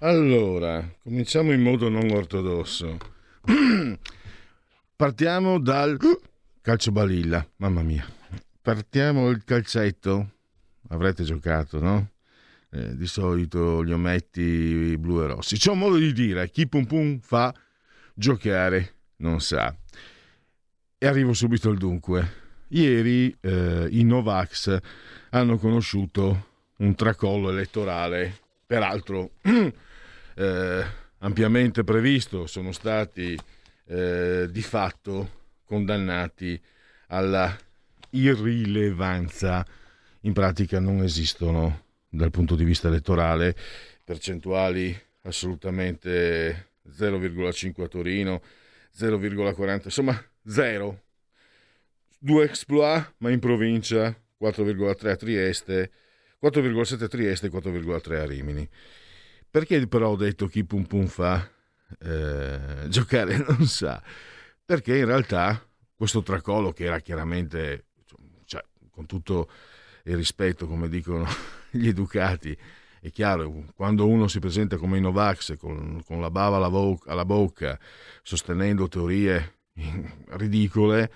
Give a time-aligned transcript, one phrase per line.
[0.00, 2.98] Allora, cominciamo in modo non ortodosso.
[4.94, 5.98] Partiamo dal
[6.60, 8.06] calcio balilla, mamma mia.
[8.62, 10.34] Partiamo dal calcetto.
[10.90, 12.10] Avrete giocato, no?
[12.70, 15.56] Eh, di solito li ometti blu e rossi.
[15.56, 17.52] C'è un modo di dire, chi pum pum fa
[18.14, 19.76] giocare non sa.
[20.96, 22.46] E arrivo subito al dunque.
[22.68, 24.78] Ieri eh, i Novax
[25.30, 29.32] hanno conosciuto un tracollo elettorale, peraltro
[30.38, 30.84] eh,
[31.18, 33.36] ampiamente previsto, sono stati
[33.86, 35.30] eh, di fatto
[35.64, 36.60] condannati
[37.08, 37.56] alla
[38.10, 39.66] irrilevanza.
[40.22, 43.54] In pratica non esistono dal punto di vista elettorale
[44.04, 48.42] percentuali assolutamente 0,5 a Torino,
[48.96, 51.02] 0,40, insomma zero.
[52.20, 55.90] Due exploit, ma in provincia 4,3 a Trieste,
[56.42, 58.68] 4,7 a Trieste e 4,3 a Rimini.
[59.58, 61.44] Perché però ho detto chi pum pum fa
[61.98, 64.00] eh, giocare non sa?
[64.64, 65.60] Perché in realtà
[65.96, 67.86] questo tracollo che era chiaramente,
[68.44, 69.50] cioè, con tutto
[70.04, 71.26] il rispetto, come dicono
[71.70, 72.56] gli educati,
[73.00, 77.24] è chiaro, quando uno si presenta come Novax con, con la bava alla, vo- alla,
[77.24, 77.76] bocca,
[78.22, 79.54] sostenendo teorie
[80.38, 81.10] ridicole,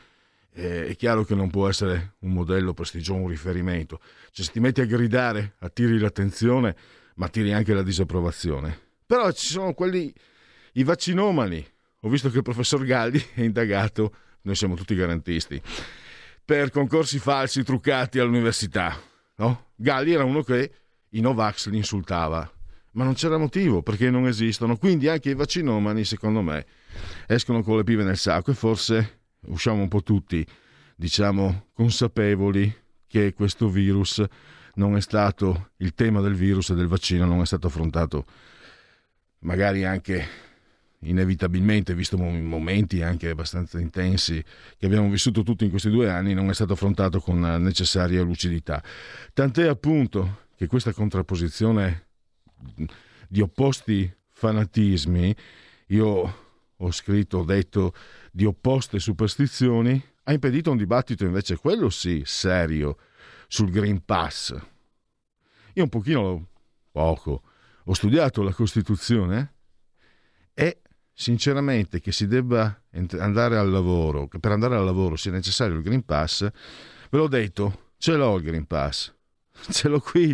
[0.53, 4.01] eh, è chiaro che non può essere un modello prestigioso, un riferimento.
[4.33, 8.79] Cioè, se ti metti a gridare, attiri l'attenzione, ma tiri anche la disapprovazione.
[9.07, 10.13] Però ci sono quelli,
[10.75, 11.65] i vaccinomani.
[12.01, 15.61] Ho visto che il professor Galli è indagato, noi siamo tutti garantisti,
[16.45, 18.99] per concorsi falsi truccati all'università.
[19.37, 19.71] No?
[19.77, 20.73] Galli era uno che
[21.11, 22.51] i Novax li insultava,
[22.93, 24.77] ma non c'era motivo perché non esistono.
[24.77, 26.67] Quindi anche i vaccinomani, secondo me,
[27.27, 30.47] escono con le pive nel sacco e forse usciamo un po' tutti,
[30.97, 32.75] diciamo, consapevoli
[33.07, 34.25] che questo virus
[34.75, 38.25] non è stato il tema del virus e del vaccino non è stato affrontato
[39.41, 40.51] magari anche
[41.05, 44.43] inevitabilmente, visto momenti anche abbastanza intensi
[44.79, 48.23] che abbiamo vissuto tutti in questi due anni, non è stato affrontato con la necessaria
[48.23, 48.83] lucidità.
[49.33, 52.07] Tant'è appunto che questa contrapposizione
[53.29, 55.35] di opposti fanatismi,
[55.89, 56.37] io
[56.77, 57.95] ho scritto, ho detto,
[58.31, 62.97] di opposte superstizioni, ha impedito un dibattito invece, quello sì, serio,
[63.53, 64.57] sul Green Pass.
[65.75, 66.49] Io un pochino,
[66.91, 67.43] poco,
[67.85, 69.57] ho studiato la Costituzione
[70.55, 70.81] e
[71.13, 72.83] sinceramente che si debba
[73.19, 76.49] andare al lavoro, che per andare al lavoro sia necessario il Green Pass,
[77.11, 79.15] ve l'ho detto, ce l'ho il Green Pass,
[79.69, 80.31] ce l'ho qui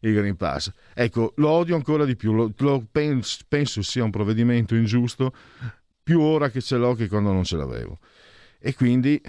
[0.00, 0.72] il Green Pass.
[0.94, 5.32] Ecco, lo odio ancora di più, lo, lo penso, penso sia un provvedimento ingiusto,
[6.02, 8.00] più ora che ce l'ho che quando non ce l'avevo.
[8.58, 9.22] E quindi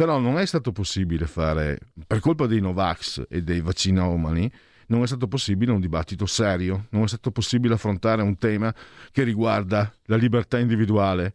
[0.00, 4.50] però non è stato possibile fare, per colpa dei Novax e dei vaccinomani,
[4.86, 8.74] non è stato possibile un dibattito serio, non è stato possibile affrontare un tema
[9.12, 11.34] che riguarda la libertà individuale,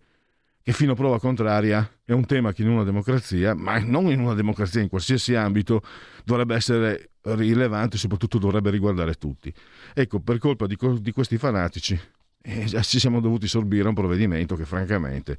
[0.64, 4.22] che fino a prova contraria è un tema che in una democrazia, ma non in
[4.22, 5.84] una democrazia, in qualsiasi ambito,
[6.24, 9.54] dovrebbe essere rilevante e soprattutto dovrebbe riguardare tutti.
[9.94, 12.00] Ecco, per colpa di, di questi fanatici
[12.42, 15.38] eh, ci siamo dovuti sorbire un provvedimento che francamente,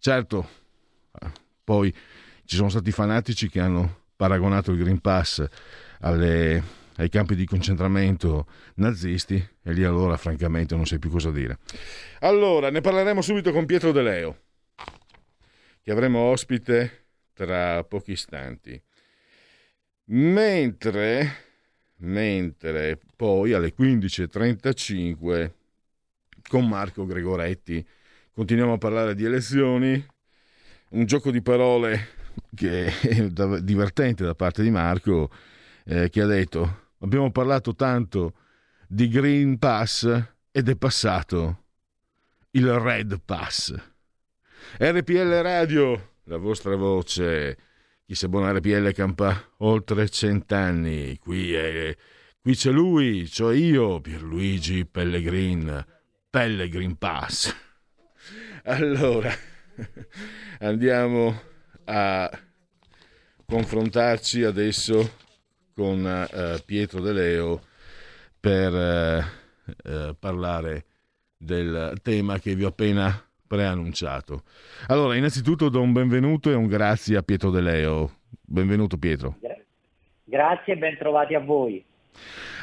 [0.00, 0.48] certo,
[1.20, 1.30] eh,
[1.62, 1.94] poi
[2.44, 5.44] ci sono stati fanatici che hanno paragonato il Green Pass
[6.00, 6.62] alle,
[6.96, 8.46] ai campi di concentramento
[8.76, 11.58] nazisti e lì allora francamente non sai più cosa dire.
[12.20, 14.42] Allora, ne parleremo subito con Pietro De Leo,
[15.82, 18.80] che avremo ospite tra pochi istanti.
[20.06, 21.36] Mentre,
[21.96, 25.50] mentre poi alle 15.35
[26.46, 27.84] con Marco Gregoretti
[28.32, 30.06] continuiamo a parlare di elezioni,
[30.90, 32.22] un gioco di parole
[32.54, 33.28] che è
[33.60, 35.30] divertente da parte di Marco,
[35.84, 38.34] eh, che ha detto abbiamo parlato tanto
[38.86, 40.04] di Green Pass
[40.50, 41.62] ed è passato
[42.50, 43.74] il Red Pass.
[44.78, 47.56] RPL Radio, la vostra voce
[48.06, 51.16] chi se buona RPL campa oltre cent'anni.
[51.18, 51.96] Qui, è,
[52.40, 55.84] qui c'è lui, cioè io, Pierluigi Pellegrin,
[56.30, 57.54] Pellegrin Pass.
[58.66, 59.30] Allora,
[60.60, 61.38] andiamo
[61.84, 62.30] a
[63.44, 65.16] confrontarci adesso
[65.74, 67.60] con uh, Pietro De Leo
[68.38, 70.84] per uh, uh, parlare
[71.36, 74.42] del tema che vi ho appena preannunciato.
[74.86, 78.18] Allora, innanzitutto do un benvenuto e un grazie a Pietro De Leo.
[78.40, 79.36] Benvenuto Pietro.
[80.24, 81.84] Grazie e ben trovati a voi.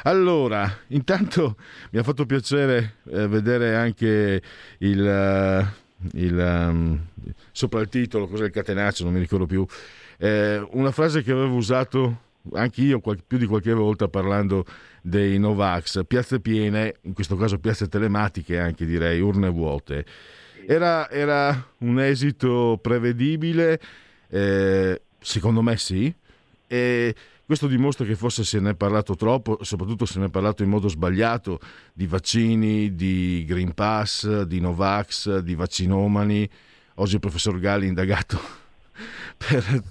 [0.04, 1.56] Allora, intanto
[1.90, 4.42] mi ha fatto piacere eh, vedere anche
[4.78, 5.72] il,
[6.12, 7.00] il um,
[7.52, 9.64] sopra il titolo, cos'è il catenaccio, non mi ricordo più,
[10.18, 14.64] eh, una frase che avevo usato anche io più di qualche volta parlando
[15.00, 20.04] dei Novax, piazze piene, in questo caso piazze telematiche anche direi, urne vuote.
[20.66, 23.80] Era, era un esito prevedibile?
[24.28, 26.12] Eh, secondo me sì.
[26.66, 27.14] E
[27.52, 30.70] questo dimostra che forse se ne è parlato troppo, soprattutto se ne è parlato in
[30.70, 31.58] modo sbagliato
[31.92, 36.48] di vaccini, di Green Pass, di Novax, di vaccinomani.
[36.94, 38.38] Oggi il professor Galli indagato
[39.36, 39.82] per,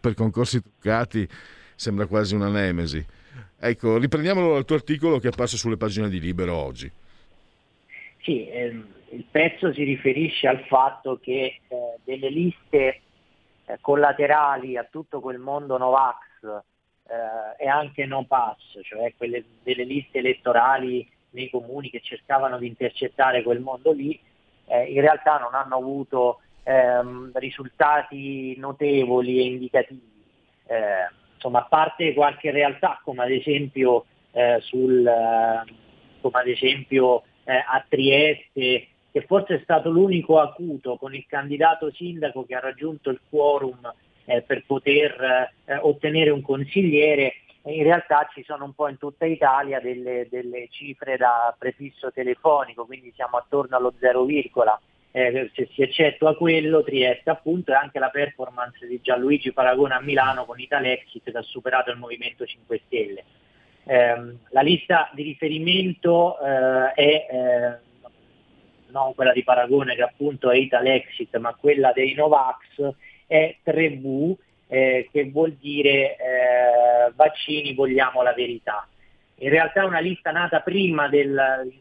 [0.00, 1.28] per concorsi truccati
[1.74, 3.04] sembra quasi una nemesi.
[3.58, 6.90] Ecco, riprendiamolo dal tuo articolo che è apparso sulle pagine di Libero oggi.
[8.22, 13.00] Sì, ehm, il pezzo si riferisce al fatto che eh, delle liste
[13.66, 16.68] eh, collaterali a tutto quel mondo Novax
[17.10, 22.68] eh, e anche no pass, cioè quelle delle liste elettorali nei comuni che cercavano di
[22.68, 24.18] intercettare quel mondo lì,
[24.66, 30.22] eh, in realtà non hanno avuto ehm, risultati notevoli e indicativi.
[30.66, 35.72] Eh, insomma, a parte qualche realtà come ad esempio, eh, sul, eh,
[36.20, 41.90] come ad esempio eh, a Trieste, che forse è stato l'unico acuto con il candidato
[41.92, 43.92] sindaco che ha raggiunto il quorum
[44.30, 47.34] eh, per poter eh, ottenere un consigliere,
[47.64, 52.86] in realtà ci sono un po' in tutta Italia delle, delle cifre da prefisso telefonico,
[52.86, 54.26] quindi siamo attorno allo 0,
[55.10, 60.00] eh, se si eccettua quello, Trieste appunto, e anche la performance di Gianluigi Paragone a
[60.00, 63.24] Milano con Italexit che ha superato il Movimento 5 Stelle.
[63.84, 67.88] Eh, la lista di riferimento eh, è eh,
[68.90, 72.94] non quella di Paragone che appunto è Italexit, ma quella dei Novax
[73.30, 74.34] è 3V,
[74.66, 78.88] eh, che vuol dire eh, vaccini vogliamo la verità.
[79.36, 81.72] In realtà è una lista nata prima del,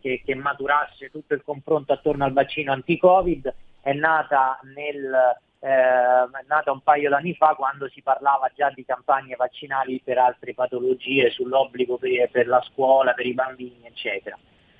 [0.00, 6.72] che, che, maturasse tutto il confronto attorno al vaccino anti-Covid, è nata, nel, eh, nata
[6.72, 11.98] un paio d'anni fa quando si parlava già di campagne vaccinali per altre patologie, sull'obbligo
[11.98, 14.36] per, per la scuola, per i bambini, eccetera.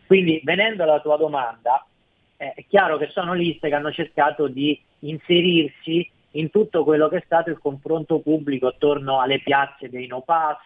[0.09, 1.87] Quindi venendo alla tua domanda,
[2.37, 7.19] eh, è chiaro che sono liste che hanno cercato di inserirsi in tutto quello che
[7.19, 10.59] è stato il confronto pubblico attorno alle piazze dei no pass,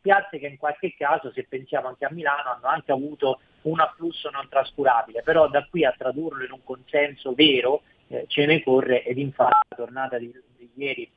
[0.00, 4.30] piazze che in qualche caso, se pensiamo anche a Milano, hanno anche avuto un afflusso
[4.30, 9.04] non trascurabile, però da qui a tradurlo in un consenso vero eh, ce ne corre
[9.04, 11.10] ed infatti la tornata di, di ieri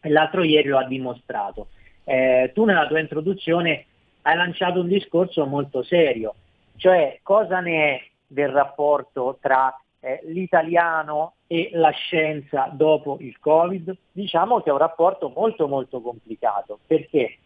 [0.00, 1.68] e l'altro ieri lo ha dimostrato.
[2.04, 3.86] Eh, tu nella tua introduzione
[4.22, 6.34] hai lanciato un discorso molto serio,
[6.76, 13.96] cioè cosa ne è del rapporto tra eh, l'italiano e la scienza dopo il Covid?
[14.12, 17.38] Diciamo che è un rapporto molto molto complicato, perché?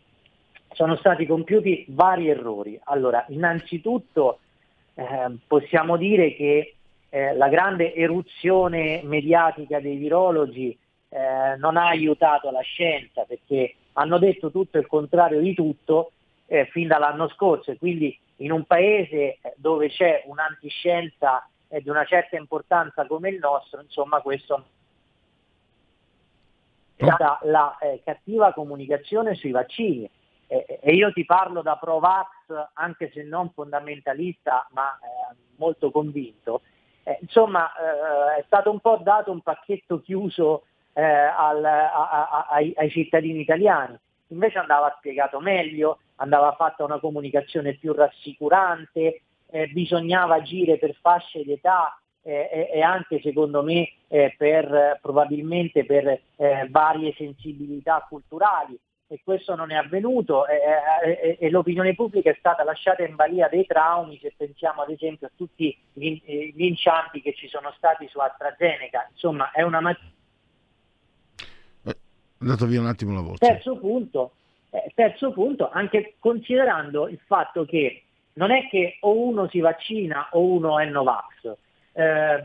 [0.76, 2.78] sono stati compiuti vari errori.
[2.84, 4.40] Allora, innanzitutto
[4.92, 5.04] eh,
[5.46, 6.74] possiamo dire che
[7.08, 10.76] eh, la grande eruzione mediatica dei virologi
[11.08, 16.12] eh, non ha aiutato la scienza perché hanno detto tutto il contrario di tutto
[16.44, 21.88] eh, fin dall'anno scorso e quindi in un paese eh, dove c'è un'antiscienza eh, di
[21.88, 24.64] una certa importanza come il nostro, insomma questo
[26.96, 30.10] è stata la cattiva comunicazione sui vaccini
[30.46, 36.62] e, e io ti parlo da Provax, anche se non fondamentalista, ma eh, molto convinto.
[37.02, 42.46] Eh, insomma, eh, è stato un po' dato un pacchetto chiuso eh, al, a, a,
[42.50, 43.98] ai, ai cittadini italiani.
[44.28, 51.44] Invece andava spiegato meglio, andava fatta una comunicazione più rassicurante, eh, bisognava agire per fasce
[51.44, 59.20] d'età eh, e anche secondo me eh, per, probabilmente per eh, varie sensibilità culturali e
[59.22, 60.58] questo non è avvenuto e,
[61.04, 65.28] e, e, l'opinione pubblica è stata lasciata in balia dei traumi se pensiamo ad esempio
[65.28, 69.08] a tutti gli, eh, gli inciampi che ci sono stati su AstraZeneca.
[69.12, 70.10] Insomma, è una materia.
[71.84, 71.94] È
[72.40, 73.46] andato via un attimo la voce.
[73.46, 74.32] Terzo punto,
[74.70, 78.05] eh, terzo punto, anche considerando il fatto che
[78.36, 81.56] non è che o uno si vaccina o uno è Novax.
[81.92, 82.42] Eh,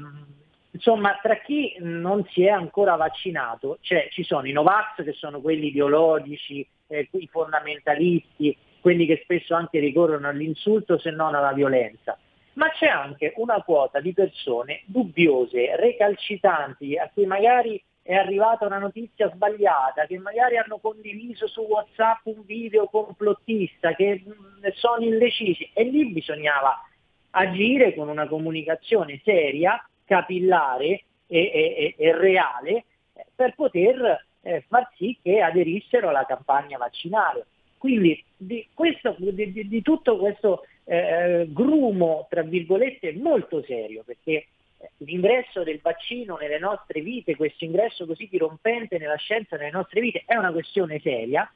[0.72, 5.42] insomma, tra chi non si è ancora vaccinato, cioè ci sono i Novax che sono
[5.42, 12.18] quelli ideologici, eh, i fondamentalisti, quelli che spesso anche ricorrono all'insulto se non alla violenza,
[12.54, 18.80] ma c'è anche una quota di persone dubbiose, recalcittanti, a cui magari è arrivata una
[18.80, 25.70] notizia sbagliata, che magari hanno condiviso su WhatsApp un video complottista, che mm, sono indecisi
[25.74, 26.88] e lì bisognava
[27.32, 34.92] agire con una comunicazione seria, capillare e, e, e reale eh, per poter eh, far
[34.98, 37.46] sì che aderissero alla campagna vaccinale.
[37.78, 44.48] Quindi di, questo, di, di, tutto questo eh, grumo, tra virgolette, molto serio, perché
[44.98, 50.24] l'ingresso del vaccino nelle nostre vite, questo ingresso così dirompente nella scienza nelle nostre vite,
[50.26, 51.52] è una questione seria,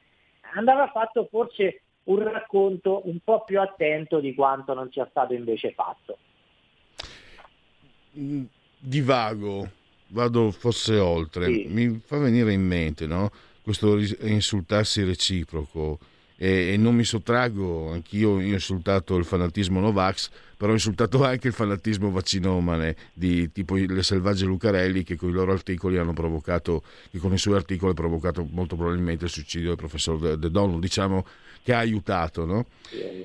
[0.54, 5.72] andava fatto forse un racconto un po' più attento di quanto non sia stato invece
[5.72, 6.18] fatto.
[8.18, 8.44] Mm,
[8.78, 9.70] divago,
[10.08, 11.66] vado forse oltre, sì.
[11.68, 13.32] mi fa venire in mente no?
[13.62, 15.98] questo insultarsi reciproco
[16.38, 21.48] e, e, non mi sottraggo, anch'io ho insultato il fanatismo Novax, però ho insultato anche
[21.48, 26.84] il fanatismo vaccinomane di tipo le selvagge Lucarelli che con i loro articoli hanno provocato,
[27.10, 30.80] che con i suoi articoli hanno provocato molto probabilmente il suicidio del professor De Donno,
[30.80, 31.26] diciamo
[31.66, 32.68] che ha aiutato, no?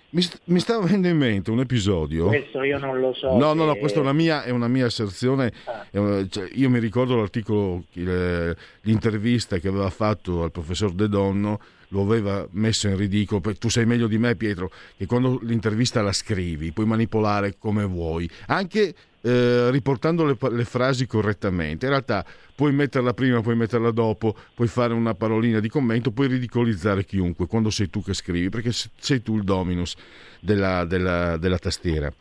[0.09, 2.29] Mi, mi sta venendo in mente un episodio.
[2.29, 3.37] Questo io non lo so.
[3.37, 5.53] No, no, no, questa è una mia, è una mia asserzione.
[5.65, 5.85] Ah.
[5.91, 12.01] Una, cioè, io mi ricordo l'articolo, l'intervista che aveva fatto al professor De Donno lo
[12.01, 13.43] aveva messo in ridicolo.
[13.59, 18.27] Tu sai meglio di me, Pietro, che quando l'intervista la scrivi puoi manipolare come vuoi,
[18.47, 21.87] anche eh, riportando le, le, frasi correttamente.
[21.87, 22.25] In realtà
[22.55, 27.47] puoi metterla prima, puoi metterla dopo, puoi fare una parolina di commento, puoi ridicolizzare chiunque
[27.47, 29.95] quando sei tu che scrivi, perché sei tu il dominus
[30.41, 32.13] della, della, della tastiera.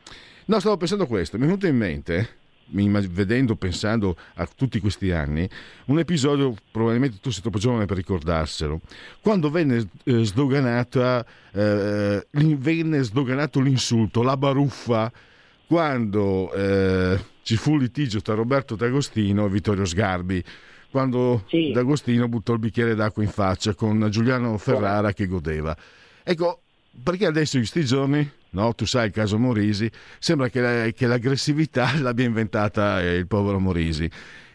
[0.45, 2.37] No, stavo pensando a questo, mi è venuto in mente
[2.71, 5.49] vedendo, pensando a tutti questi anni,
[5.85, 8.79] un episodio, probabilmente tu sei troppo giovane per ricordarselo,
[9.21, 15.11] quando venne, eh, sdoganata, eh, venne sdoganato l'insulto, la baruffa,
[15.69, 20.43] quando eh, ci fu il litigio tra Roberto D'Agostino e Vittorio Sgarbi,
[20.89, 21.71] quando sì.
[21.71, 25.77] D'Agostino buttò il bicchiere d'acqua in faccia con Giuliano Ferrara che godeva.
[26.23, 26.61] Ecco,
[27.03, 28.73] perché adesso in questi giorni no?
[28.73, 34.09] tu sai il caso Morisi, sembra che, la, che l'aggressività l'abbia inventata il povero Morisi.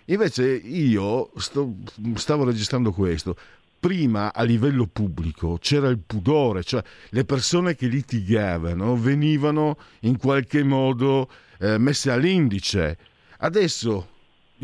[0.06, 1.76] Invece io sto,
[2.16, 3.36] stavo registrando questo.
[3.84, 10.62] Prima a livello pubblico c'era il pudore, cioè le persone che litigavano venivano in qualche
[10.62, 12.96] modo eh, messe all'indice.
[13.40, 14.08] Adesso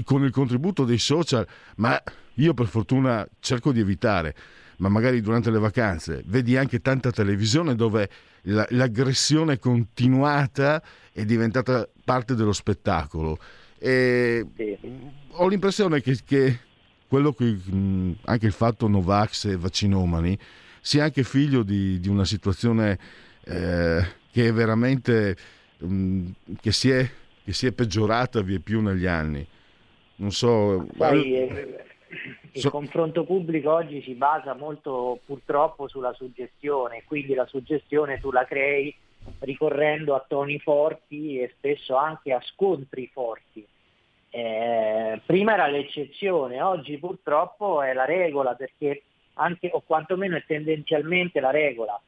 [0.04, 1.46] con il contributo dei social,
[1.76, 2.02] ma
[2.36, 4.34] io per fortuna cerco di evitare,
[4.78, 8.08] ma magari durante le vacanze vedi anche tanta televisione dove
[8.44, 13.38] l'aggressione continuata è diventata parte dello spettacolo.
[13.78, 14.78] E sì.
[15.32, 16.58] Ho l'impressione che, che
[17.10, 17.56] quello che
[18.26, 20.38] anche il fatto Novax e vaccinomani
[20.80, 22.96] sia anche figlio di, di una situazione
[23.46, 24.00] eh,
[24.30, 25.36] che è veramente
[25.78, 27.04] mh, che, si è,
[27.42, 29.44] che si è peggiorata via più negli anni.
[30.16, 30.86] Non so.
[30.96, 31.84] Poi, eh,
[32.52, 32.70] il so...
[32.70, 38.94] confronto pubblico oggi si basa molto purtroppo sulla suggestione, quindi la suggestione tu la crei
[39.40, 43.66] ricorrendo a toni forti e spesso anche a scontri forti.
[44.32, 49.02] Eh, prima era l'eccezione, oggi purtroppo è la regola perché
[49.34, 52.00] anche, o quantomeno è tendenzialmente la regola,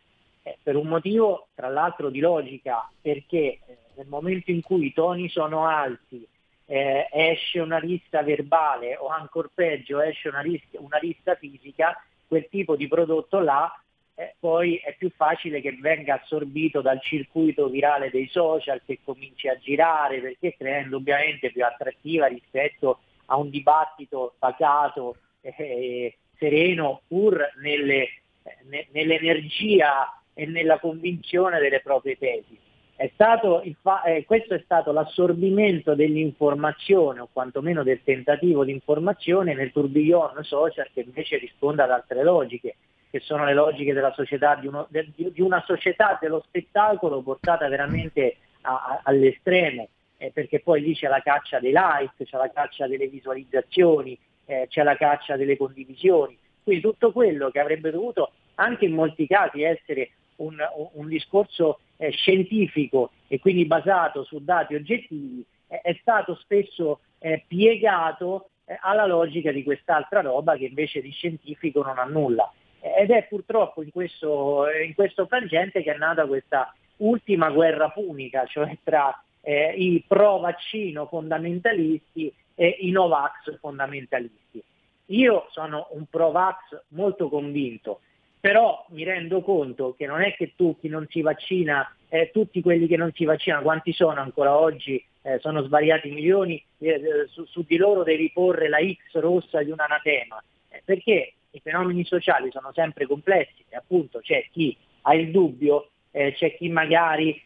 [0.43, 4.93] eh, per un motivo tra l'altro di logica, perché eh, nel momento in cui i
[4.93, 6.25] toni sono alti,
[6.67, 12.49] eh, esce una lista verbale o ancora peggio esce una lista, una lista fisica, quel
[12.49, 13.82] tipo di prodotto là
[14.15, 19.49] eh, poi è più facile che venga assorbito dal circuito virale dei social, che cominci
[19.49, 27.41] a girare, perché crea indubbiamente più attrattiva rispetto a un dibattito pacato eh, sereno, pur
[27.63, 28.09] nelle,
[28.43, 32.59] eh, nell'energia e nella convinzione delle proprie tesi.
[32.95, 39.73] È fa- eh, questo è stato l'assorbimento dell'informazione o quantomeno del tentativo di informazione nel
[39.73, 42.77] tourbillon social che invece risponde ad altre logiche,
[43.13, 47.69] che sono le logiche della società, di, uno, de, di una società dello spettacolo portata
[47.69, 52.51] veramente a, a, all'estremo, eh, perché poi lì c'è la caccia dei like, c'è la
[52.51, 56.39] caccia delle visualizzazioni, eh, c'è la caccia delle condivisioni.
[56.63, 60.57] Quindi tutto quello che avrebbe dovuto anche in molti casi essere un,
[60.95, 67.45] un discorso eh, scientifico e quindi basato su dati oggettivi, eh, è stato spesso eh,
[67.47, 72.51] piegato eh, alla logica di quest'altra roba che invece di scientifico non ha nulla.
[72.83, 77.91] Ed è purtroppo in questo, eh, in questo frangente che è nata questa ultima guerra
[77.91, 84.63] punica, cioè tra eh, i pro vaccino fondamentalisti eh, i Novax fondamentalisti.
[85.07, 88.01] Io sono un pro-vax molto convinto,
[88.41, 92.63] però mi rendo conto che non è che tu chi non si vaccina, eh, tutti
[92.63, 95.05] quelli che non si vaccinano, quanti sono ancora oggi?
[95.25, 99.71] Eh, sono svariati milioni, eh, su, su, di loro devi porre la X rossa di
[99.71, 105.15] un anatema, eh, perché i fenomeni sociali sono sempre complessi e appunto c'è chi ha
[105.15, 107.41] il dubbio, eh, c'è chi magari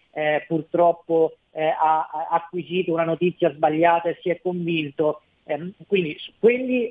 [0.47, 6.91] purtroppo ha, ha, acquisito una notizia sbagliata e si è convinto, ehm, quindi quelli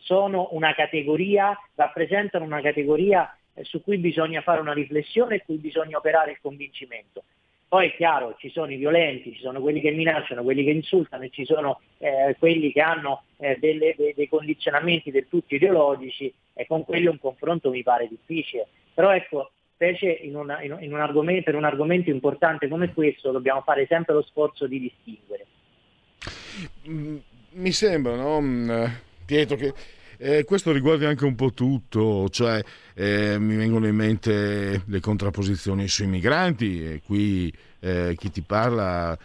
[0.00, 5.56] sono una categoria, rappresentano una categoria eh, su cui bisogna fare una riflessione e cui
[5.56, 7.24] bisogna operare il convincimento.
[7.74, 11.24] Poi è chiaro, ci sono i violenti, ci sono quelli che minacciano, quelli che insultano
[11.24, 16.32] e ci sono eh, quelli che hanno eh, delle, dei, dei condizionamenti del tutto ideologici
[16.52, 18.68] e con quelli un confronto mi pare difficile.
[18.94, 23.32] Però ecco, specie in, una, in, in un argomento, per un argomento importante come questo
[23.32, 25.46] dobbiamo fare sempre lo sforzo di distinguere.
[26.88, 27.16] Mm,
[27.54, 28.40] mi sembra, no?
[28.40, 28.84] Mm,
[29.26, 29.72] Pietro, che
[30.24, 32.62] eh, questo riguarda anche un po' tutto, cioè
[32.94, 39.18] eh, mi vengono in mente le contrapposizioni sui migranti e qui eh, chi ti parla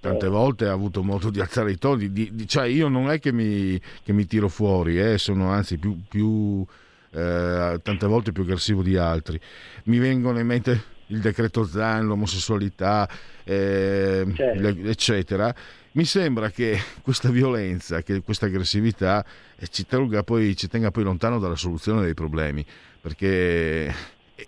[0.00, 3.18] tante volte ha avuto modo di alzare i toni, di, di, cioè io non è
[3.18, 6.64] che mi, che mi tiro fuori, eh, sono anzi più, più
[7.10, 9.38] eh, tante volte più aggressivo di altri.
[9.84, 13.06] Mi vengono in mente il decreto Zan, l'omosessualità,
[13.44, 14.88] eh, certo.
[14.88, 15.54] eccetera
[15.98, 19.24] mi sembra che questa violenza, che questa aggressività
[19.56, 22.64] eh, ci tenga, poi, ci tenga poi lontano dalla soluzione dei problemi,
[23.00, 23.92] perché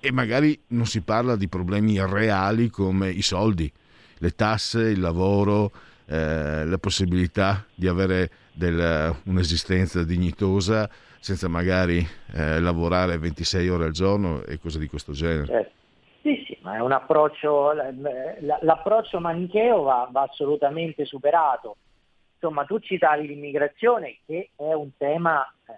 [0.01, 3.71] e magari non si parla di problemi reali come i soldi,
[4.19, 5.73] le tasse, il lavoro,
[6.07, 10.89] eh, la possibilità di avere del, un'esistenza dignitosa
[11.19, 15.73] senza magari eh, lavorare 26 ore al giorno e cose di questo genere.
[16.23, 21.77] Sì, sì, ma è un approccio, l'approccio manicheo va, va assolutamente superato.
[22.35, 25.73] Insomma, tu citavi l'immigrazione che è un tema eh,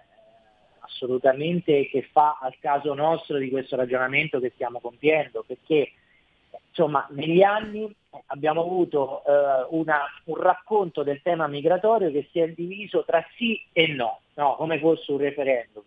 [0.79, 5.93] assolutamente che fa al caso nostro di questo ragionamento che stiamo compiendo, perché
[6.67, 7.93] insomma, negli anni
[8.27, 13.61] abbiamo avuto eh, una, un racconto del tema migratorio che si è diviso tra sì
[13.71, 15.83] e no, no, come fosse un referendum.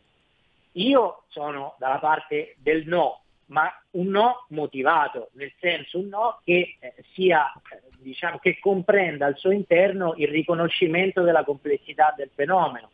[0.72, 6.76] Io sono dalla parte del no, ma un no motivato, nel senso un no che
[6.78, 12.90] eh, sia, eh, diciamo, che comprenda al suo interno il riconoscimento della complessità del fenomeno.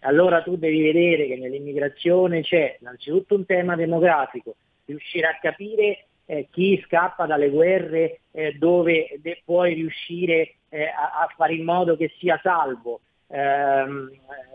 [0.00, 6.48] Allora tu devi vedere che nell'immigrazione c'è innanzitutto un tema demografico, riuscire a capire eh,
[6.50, 11.96] chi scappa dalle guerre eh, dove de- puoi riuscire eh, a-, a, fare in modo
[11.96, 14.10] che sia salvo, ehm,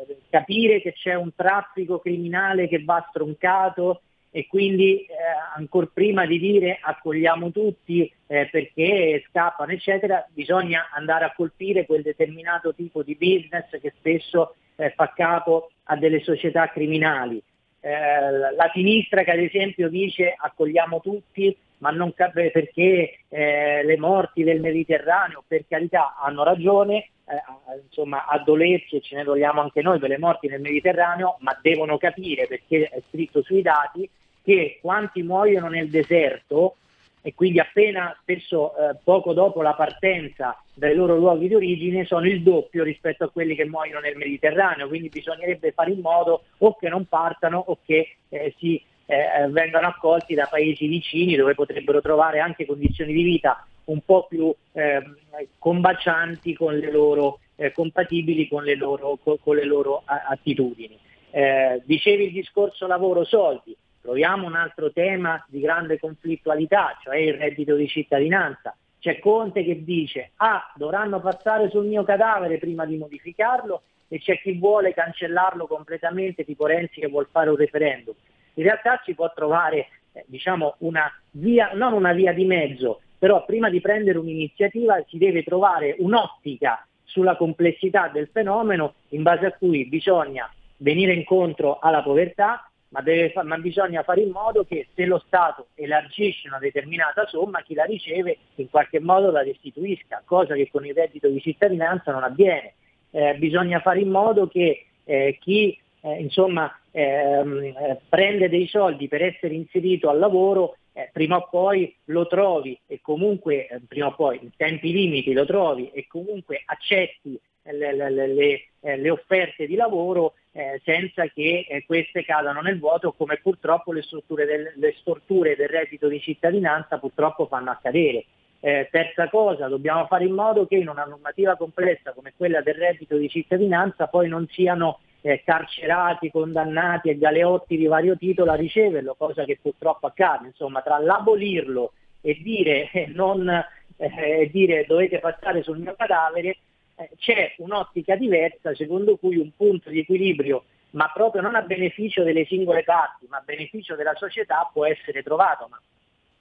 [0.07, 5.07] eh, capire che c'è un traffico criminale che va stroncato e quindi eh,
[5.55, 12.03] ancora prima di dire accogliamo tutti eh, perché scappano eccetera bisogna andare a colpire quel
[12.03, 17.41] determinato tipo di business che spesso eh, fa capo a delle società criminali.
[17.81, 23.97] Eh, la sinistra che ad esempio dice accogliamo tutti ma non capisce perché eh, le
[23.97, 29.61] morti del Mediterraneo per carità hanno ragione eh, insomma, a dolerci e ce ne doliamo
[29.61, 34.09] anche noi per le morti nel Mediterraneo, ma devono capire, perché è scritto sui dati,
[34.43, 36.75] che quanti muoiono nel deserto
[37.21, 42.25] e quindi appena spesso eh, poco dopo la partenza dai loro luoghi di origine sono
[42.27, 46.75] il doppio rispetto a quelli che muoiono nel Mediterraneo, quindi bisognerebbe fare in modo o
[46.75, 51.99] che non partano o che eh, si eh, vengano accolti da paesi vicini dove potrebbero
[51.99, 55.17] trovare anche condizioni di vita un po' più ehm,
[55.57, 60.97] combacianti con le loro, eh, compatibili con le loro, con le loro attitudini.
[61.31, 67.75] Eh, dicevi il discorso lavoro-soldi, troviamo un altro tema di grande conflittualità, cioè il reddito
[67.75, 68.75] di cittadinanza.
[68.99, 74.39] C'è Conte che dice, ah, dovranno passare sul mio cadavere prima di modificarlo e c'è
[74.41, 78.13] chi vuole cancellarlo completamente, tipo Renzi che vuole fare un referendum.
[78.55, 83.45] In realtà si può trovare eh, diciamo una via, non una via di mezzo, però
[83.45, 89.51] prima di prendere un'iniziativa si deve trovare un'ottica sulla complessità del fenomeno in base a
[89.51, 95.05] cui bisogna venire incontro alla povertà, ma, fa- ma, bisogna fare in modo che se
[95.05, 100.55] lo Stato elargisce una determinata somma, chi la riceve in qualche modo la restituisca, cosa
[100.55, 102.73] che con il reddito di cittadinanza non avviene.
[103.11, 109.07] Eh, bisogna fare in modo che eh, chi eh, insomma, ehm, eh, prende dei soldi
[109.07, 114.07] per essere inserito al lavoro eh, prima o poi lo trovi e comunque, eh, prima
[114.07, 117.39] o poi in tempi limiti lo trovi e comunque accetti
[117.71, 122.79] le, le, le, eh, le offerte di lavoro eh, senza che eh, queste cadano nel
[122.79, 128.25] vuoto come purtroppo le, del, le, storture del reddito di cittadinanza purtroppo fanno accadere.
[128.61, 132.73] Eh, terza cosa, dobbiamo fare in modo che in una normativa complessa come quella del
[132.73, 138.55] reddito di cittadinanza poi non siano eh, carcerati, condannati e galeotti di vario titolo a
[138.55, 140.47] riceverlo, cosa che purtroppo accade.
[140.47, 143.49] Insomma, tra l'abolirlo e dire, eh, non,
[143.97, 146.57] eh, dire dovete passare sul mio cadavere,
[146.99, 152.23] eh, c'è un'ottica diversa secondo cui un punto di equilibrio, ma proprio non a beneficio
[152.23, 155.67] delle singole parti, ma a beneficio della società può essere trovato.
[155.69, 155.81] Ma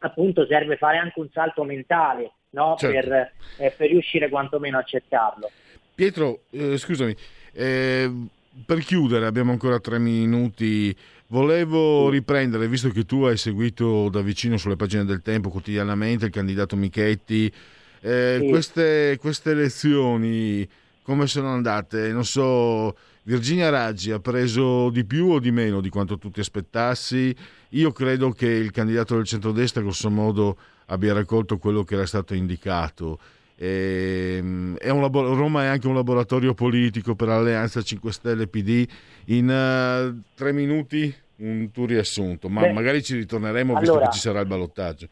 [0.01, 2.75] appunto serve fare anche un salto mentale no?
[2.77, 3.09] certo.
[3.09, 5.51] per, eh, per, riuscire quantomeno a accettarlo.
[5.95, 7.15] Pietro, eh, scusami,
[7.53, 8.11] eh,
[8.67, 10.95] per chiudere, abbiamo ancora tre minuti.
[11.29, 16.33] Volevo riprendere, visto che tu hai seguito da vicino sulle pagine del Tempo quotidianamente il
[16.33, 17.53] candidato Michetti,
[18.01, 18.49] eh, sì.
[18.49, 20.69] queste, queste elezioni
[21.09, 22.13] come sono andate?
[22.13, 26.41] Non so, Virginia Raggi ha preso di più o di meno di quanto tu ti
[26.41, 27.35] aspettassi?
[27.71, 32.35] Io credo che il candidato del centrodestra, grosso modo, abbia raccolto quello che era stato
[32.35, 33.19] indicato.
[33.57, 38.87] E, ehm, è labor- Roma è anche un laboratorio politico per Alleanza 5 Stelle PD.
[39.29, 44.15] In uh, tre minuti un tuo riassunto, ma Beh, magari ci ritorneremo allora, visto che
[44.15, 45.09] ci sarà il ballottaggio.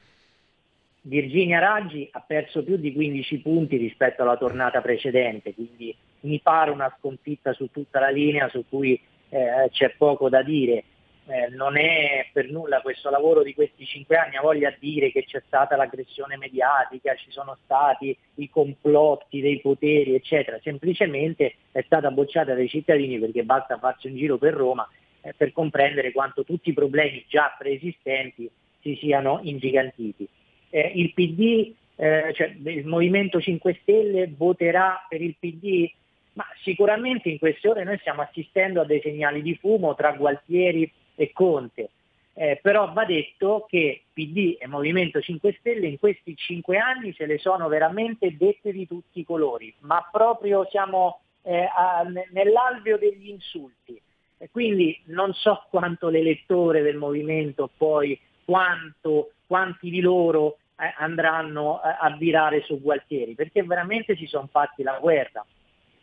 [1.09, 6.71] Virginia Raggi ha perso più di 15 punti rispetto alla tornata precedente, quindi mi pare
[6.71, 10.83] una sconfitta su tutta la linea su cui eh, c'è poco da dire
[11.27, 15.13] eh, non è per nulla questo lavoro di questi cinque anni, ha voglia di dire
[15.13, 21.83] che c'è stata l'aggressione mediatica, ci sono stati i complotti dei poteri, eccetera, semplicemente è
[21.83, 24.89] stata bocciata dai cittadini perché basta farsi un giro per Roma
[25.21, 28.49] eh, per comprendere quanto tutti i problemi già preesistenti
[28.81, 30.29] si siano ingigantiti.
[30.77, 35.91] Eh, il PD, eh, cioè il Movimento 5 Stelle voterà per il PD?
[36.35, 40.93] Ma sicuramente in queste ore noi stiamo assistendo a dei segnali di fumo tra Gualtieri
[41.15, 41.89] e Conte.
[42.35, 47.25] Eh, però va detto che PD e Movimento 5 Stelle in questi cinque anni se
[47.25, 53.31] le sono veramente dette di tutti i colori, ma proprio siamo eh, a, nell'alveo degli
[53.31, 53.99] insulti.
[54.37, 60.59] E quindi non so quanto l'elettore del movimento poi, quanto, quanti di loro
[60.99, 65.45] andranno eh, a virare su Gualtieri, perché veramente si sono fatti la guerra.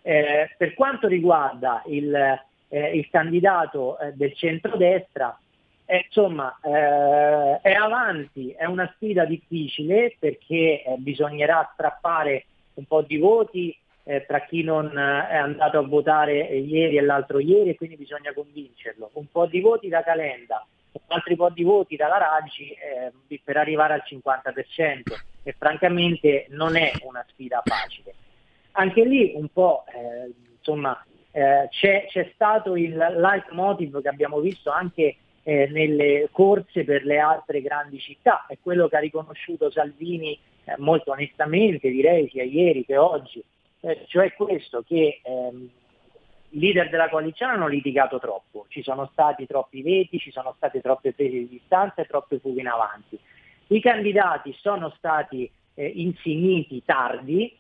[0.02, 2.14] Eh, per quanto riguarda il,
[2.68, 5.38] eh, il candidato eh, del centrodestra,
[5.86, 13.02] eh, insomma eh, è avanti, è una sfida difficile perché eh, bisognerà strappare un po'
[13.02, 17.76] di voti eh, tra chi non è andato a votare ieri e l'altro ieri e
[17.76, 22.18] quindi bisogna convincerlo, un po' di voti da Calenda, un altro po' di voti dalla
[22.18, 22.76] Raggi
[23.44, 25.02] per arrivare al 50%
[25.44, 28.14] e francamente non è una sfida facile.
[28.74, 29.86] Anche lì un po'
[30.58, 31.04] insomma
[31.36, 37.18] eh, c'è, c'è, stato il leitmotiv che abbiamo visto anche eh, nelle corse per le
[37.18, 42.86] altre grandi città, è quello che ha riconosciuto Salvini eh, molto onestamente, direi sia ieri
[42.86, 43.44] che oggi,
[43.86, 45.70] eh, cioè questo che ehm,
[46.50, 50.80] i leader della coalizione hanno litigato troppo, ci sono stati troppi veti, ci sono state
[50.82, 53.20] troppe prese di distanza e troppe fughe in avanti.
[53.68, 57.54] I candidati sono stati eh, insigniti tardi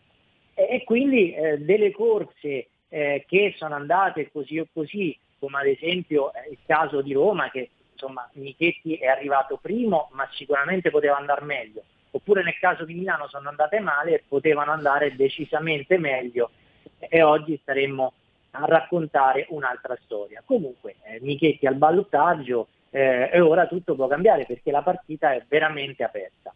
[0.53, 6.31] e quindi eh, delle corse eh, che sono andate così o così, come ad esempio
[6.33, 11.43] eh, il caso di Roma che insomma Michetti è arrivato primo ma sicuramente poteva andare
[11.43, 11.83] meglio,
[12.15, 16.51] oppure nel caso di Milano sono andate male e potevano andare decisamente meglio
[16.99, 18.13] e oggi staremmo
[18.51, 20.43] a raccontare un'altra storia.
[20.45, 25.43] Comunque eh, Michetti al ballottaggio eh, e ora tutto può cambiare perché la partita è
[25.47, 26.53] veramente aperta.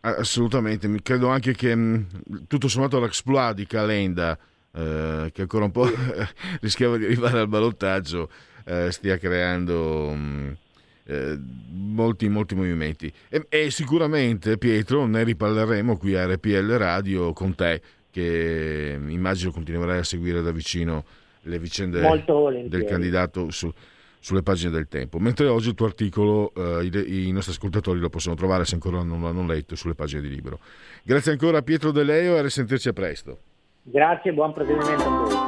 [0.00, 4.38] Assolutamente, credo anche che mh, tutto sommato l'exploit di Calenda
[4.72, 5.86] eh, che ancora un po'
[6.60, 8.30] rischiava di arrivare al ballottaggio,
[8.64, 10.52] eh, stia creando mh, mm,
[11.08, 11.38] eh,
[11.70, 13.10] molti, molti movimenti.
[13.30, 19.98] E, e, sicuramente, Pietro, ne riparleremo qui a RPL Radio con te, che immagino continuerai
[19.98, 21.04] a seguire da vicino
[21.42, 22.00] le vicende
[22.68, 23.72] del candidato su,
[24.18, 25.18] sulle pagine del tempo.
[25.18, 29.02] Mentre oggi il tuo articolo eh, i, i, nostri ascoltatori lo possono trovare se ancora
[29.02, 30.58] non l'hanno letto sulle pagine di libro.
[31.02, 33.38] Grazie ancora a Pietro De Leo e a risentirci a presto.
[33.82, 35.47] Grazie buon proseguimento a voi.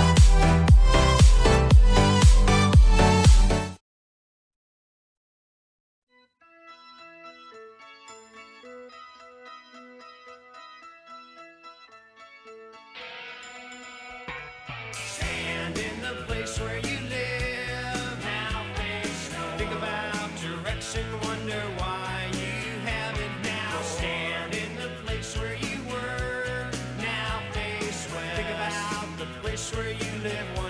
[30.33, 30.60] Live,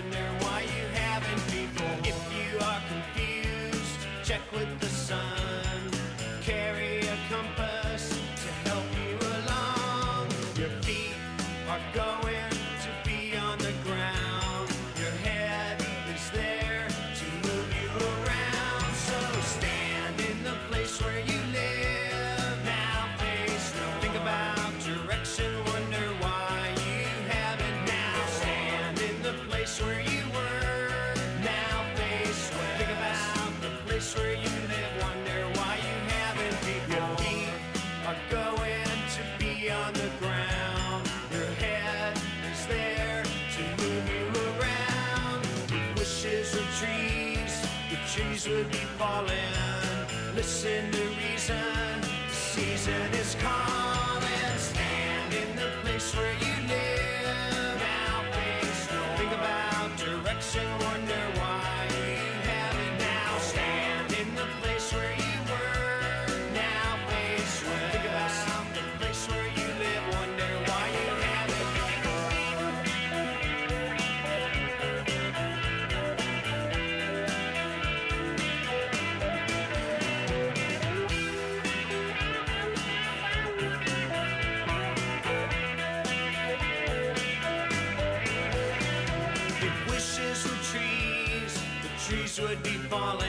[92.42, 93.28] would be falling.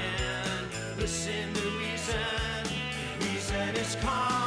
[0.98, 2.16] Listen to reason,
[3.20, 4.41] reason is calling.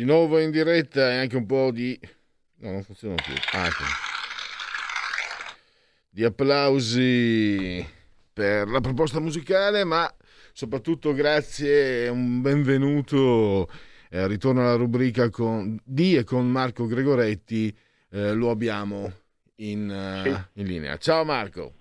[0.00, 1.98] Di nuovo in diretta e anche un po' di...
[2.60, 3.34] No, non funziona più.
[3.52, 3.82] Ah, ecco.
[6.08, 7.86] Di applausi
[8.32, 10.10] per la proposta musicale, ma
[10.54, 13.68] soprattutto grazie e un benvenuto.
[14.08, 17.68] Eh, ritorno alla rubrica con, di e con Marco Gregoretti.
[18.10, 19.12] Eh, lo abbiamo
[19.56, 20.96] in, eh, in linea.
[20.96, 21.74] Ciao Marco.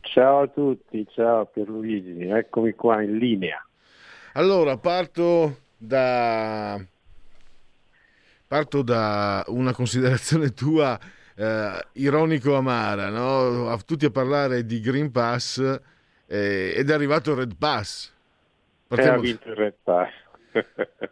[0.00, 3.62] Ciao a tutti, ciao Pierluigi, eccomi qua in linea.
[4.32, 6.82] Allora, parto da,
[8.48, 10.98] parto da una considerazione tua
[11.36, 13.68] eh, ironico-amara, no?
[13.68, 15.58] A- tutti a parlare di Green Pass
[16.26, 18.08] eh, ed è arrivato il Red Pass.
[18.08, 18.14] E
[18.88, 20.10] Partiamo ha vinto il Red Pass.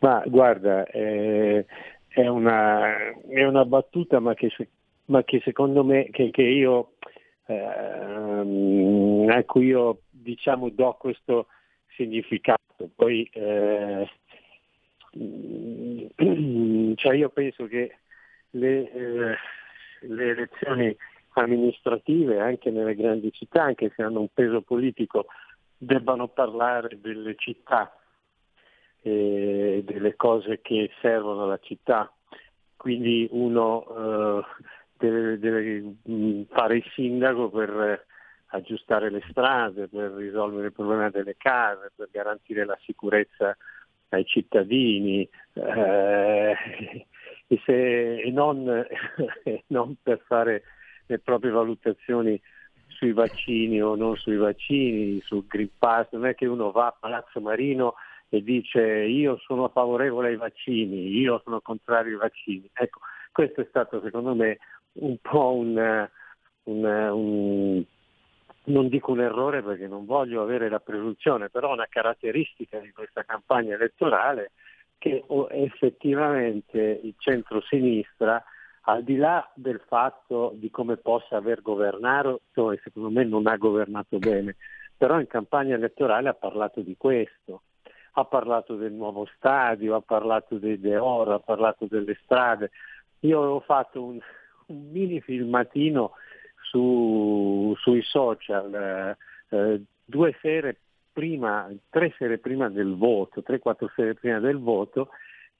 [0.00, 1.64] ma guarda, eh,
[2.06, 4.68] è, una, è una battuta ma che, se-
[5.06, 6.92] ma che secondo me, che, che io,
[7.46, 11.46] a cui io diciamo do questo
[11.96, 12.90] significato.
[12.94, 14.06] Poi eh,
[16.96, 17.98] cioè io penso che
[18.50, 19.36] le, eh,
[20.00, 20.96] le elezioni
[21.34, 25.26] amministrative anche nelle grandi città, anche se hanno un peso politico,
[25.76, 27.94] debbano parlare delle città
[29.02, 32.10] e delle cose che servono alla città.
[32.76, 34.44] Quindi uno eh,
[34.98, 38.06] deve, deve, mh, fare il sindaco per eh,
[38.48, 43.56] aggiustare le strade, per risolvere il problema delle case, per garantire la sicurezza
[44.16, 46.56] ai cittadini eh,
[47.46, 48.66] e, se- e non,
[49.44, 50.62] e non per fare
[51.06, 52.40] le proprie valutazioni
[52.88, 56.96] sui vaccini o non sui vaccini, sul Green Pass, non è che uno va a
[56.98, 57.94] Palazzo Marino
[58.28, 62.68] e dice io sono favorevole ai vaccini, io sono contrario ai vaccini.
[62.72, 63.00] Ecco,
[63.32, 64.58] questo è stato secondo me
[64.94, 66.08] un po' un,
[66.64, 67.84] un- un-
[68.66, 73.22] non dico un errore perché non voglio avere la presunzione, però una caratteristica di questa
[73.24, 74.52] campagna elettorale
[74.98, 78.42] che o- effettivamente il centro-sinistra,
[78.88, 82.40] al di là del fatto di come possa aver governato,
[82.72, 84.56] e secondo me non ha governato bene,
[84.96, 87.62] però in campagna elettorale ha parlato di questo,
[88.12, 92.70] ha parlato del nuovo stadio, ha parlato dei deoro, ha parlato delle strade.
[93.20, 94.18] Io avevo fatto un,
[94.66, 96.12] un mini filmatino
[96.76, 100.76] su- sui social eh, eh, due sere
[101.12, 105.08] prima, tre sere prima del voto, tre, quattro sere prima del voto,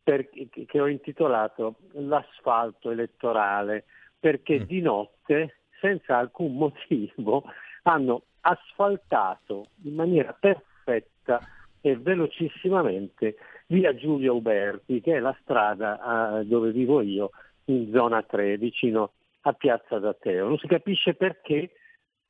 [0.02, 3.84] perché- che ho intitolato L'asfalto elettorale,
[4.20, 7.44] perché di notte, senza alcun motivo,
[7.84, 11.40] hanno asfaltato in maniera perfetta
[11.80, 13.36] e velocissimamente
[13.68, 17.30] via Giulio Uberti, che è la strada eh, dove vivo io,
[17.66, 19.12] in zona 3, vicino
[19.46, 20.48] a Piazza d'Ateo.
[20.48, 21.72] Non si capisce perché.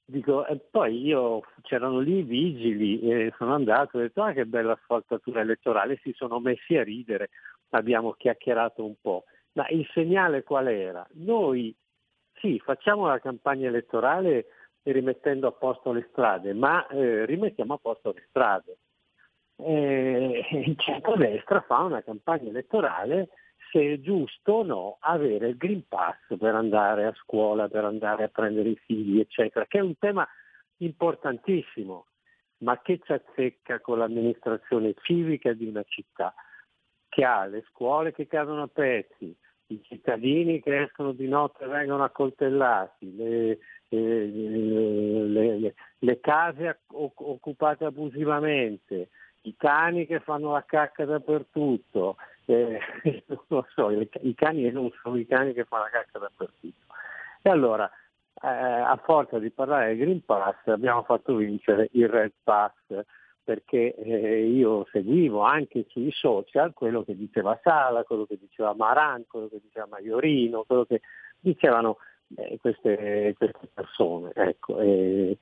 [0.08, 4.32] Dico, e poi io c'erano lì i vigili e sono andato e ho detto ah
[4.32, 7.30] che bella asfaltatura elettorale, si sono messi a ridere,
[7.70, 9.24] abbiamo chiacchierato un po'.
[9.54, 11.04] Ma il segnale qual era?
[11.14, 11.74] Noi
[12.34, 14.46] sì, facciamo la campagna elettorale
[14.84, 18.76] rimettendo a posto le strade, ma eh, rimettiamo a posto le strade.
[19.56, 23.30] Eh, il centrodestra fa una campagna elettorale
[23.70, 28.24] se è giusto o no avere il Green Pass per andare a scuola, per andare
[28.24, 30.26] a prendere i figli, eccetera, che è un tema
[30.78, 32.06] importantissimo,
[32.58, 36.34] ma che ci azzecca con l'amministrazione civica di una città,
[37.08, 39.34] che ha le scuole che cadono a pezzi,
[39.68, 46.80] i cittadini che escono di notte e vengono accoltellati, le, eh, le- le- le case
[46.88, 49.10] occupate abusivamente,
[49.42, 52.80] i cani che fanno la cacca dappertutto, eh,
[53.74, 56.94] so, i, cani non sono i cani che fanno la cacca dappertutto.
[57.42, 57.90] E allora,
[58.42, 62.72] eh, a forza di parlare del Green Pass abbiamo fatto vincere il Red Pass
[63.42, 69.24] perché eh, io seguivo anche sui social quello che diceva Sala, quello che diceva Maran,
[69.28, 71.00] quello che diceva Maiorino, quello che
[71.38, 71.98] dicevano
[72.34, 74.32] eh, queste, queste persone.
[74.34, 75.38] Ecco, e,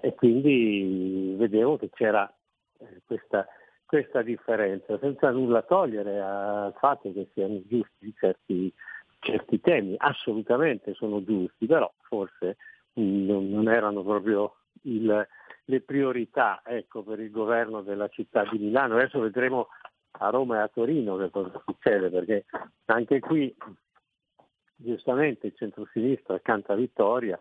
[0.00, 2.32] e quindi vedevo che c'era
[2.78, 3.46] eh, questa,
[3.90, 8.72] questa differenza, senza nulla togliere al fatto che siano giusti certi,
[9.18, 12.56] certi temi, assolutamente sono giusti, però forse
[12.92, 15.26] non, non erano proprio il-
[15.64, 18.94] le priorità ecco, per il governo della città di Milano.
[18.94, 19.70] Adesso vedremo
[20.12, 22.44] a Roma e a Torino che cosa succede, perché
[22.84, 23.52] anche qui
[24.76, 27.36] giustamente il centro-sinistra canta vittoria,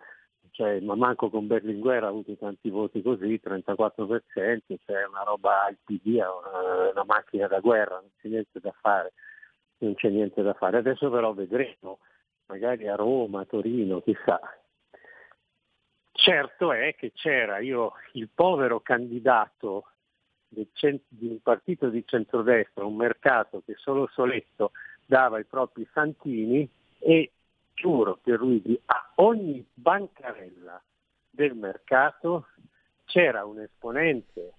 [0.59, 5.77] cioè, ma manco con Berlinguer ha avuto tanti voti così, 34%, cioè una roba al
[5.81, 9.13] PD, una, una macchina da guerra, non c'è niente da fare,
[9.77, 10.79] non c'è niente da fare.
[10.79, 11.99] Adesso però vedremo,
[12.47, 14.37] magari a Roma, a Torino, chissà.
[16.11, 19.85] Certo è che c'era io, il povero candidato
[20.49, 24.71] del cen- di un partito di centrodestra, un mercato che solo Soletto
[25.05, 27.31] dava i propri santini e
[27.79, 30.81] giuro Pierluigi, a ogni bancarella
[31.29, 32.47] del mercato
[33.05, 34.53] c'era un esponente,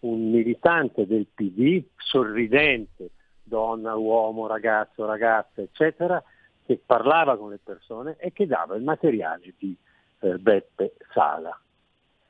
[0.00, 3.10] un militante del PD, sorridente,
[3.42, 6.22] donna, uomo, ragazzo, ragazza, eccetera,
[6.64, 9.76] che parlava con le persone e che dava il materiale di
[10.20, 11.56] eh, Beppe Sala.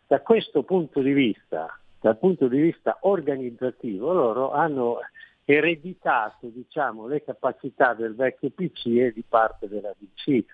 [0.08, 4.98] Da questo punto di vista, dal punto di vista organizzativo, loro hanno
[5.56, 10.44] ereditato diciamo, le capacità del vecchio PC e di parte della DC.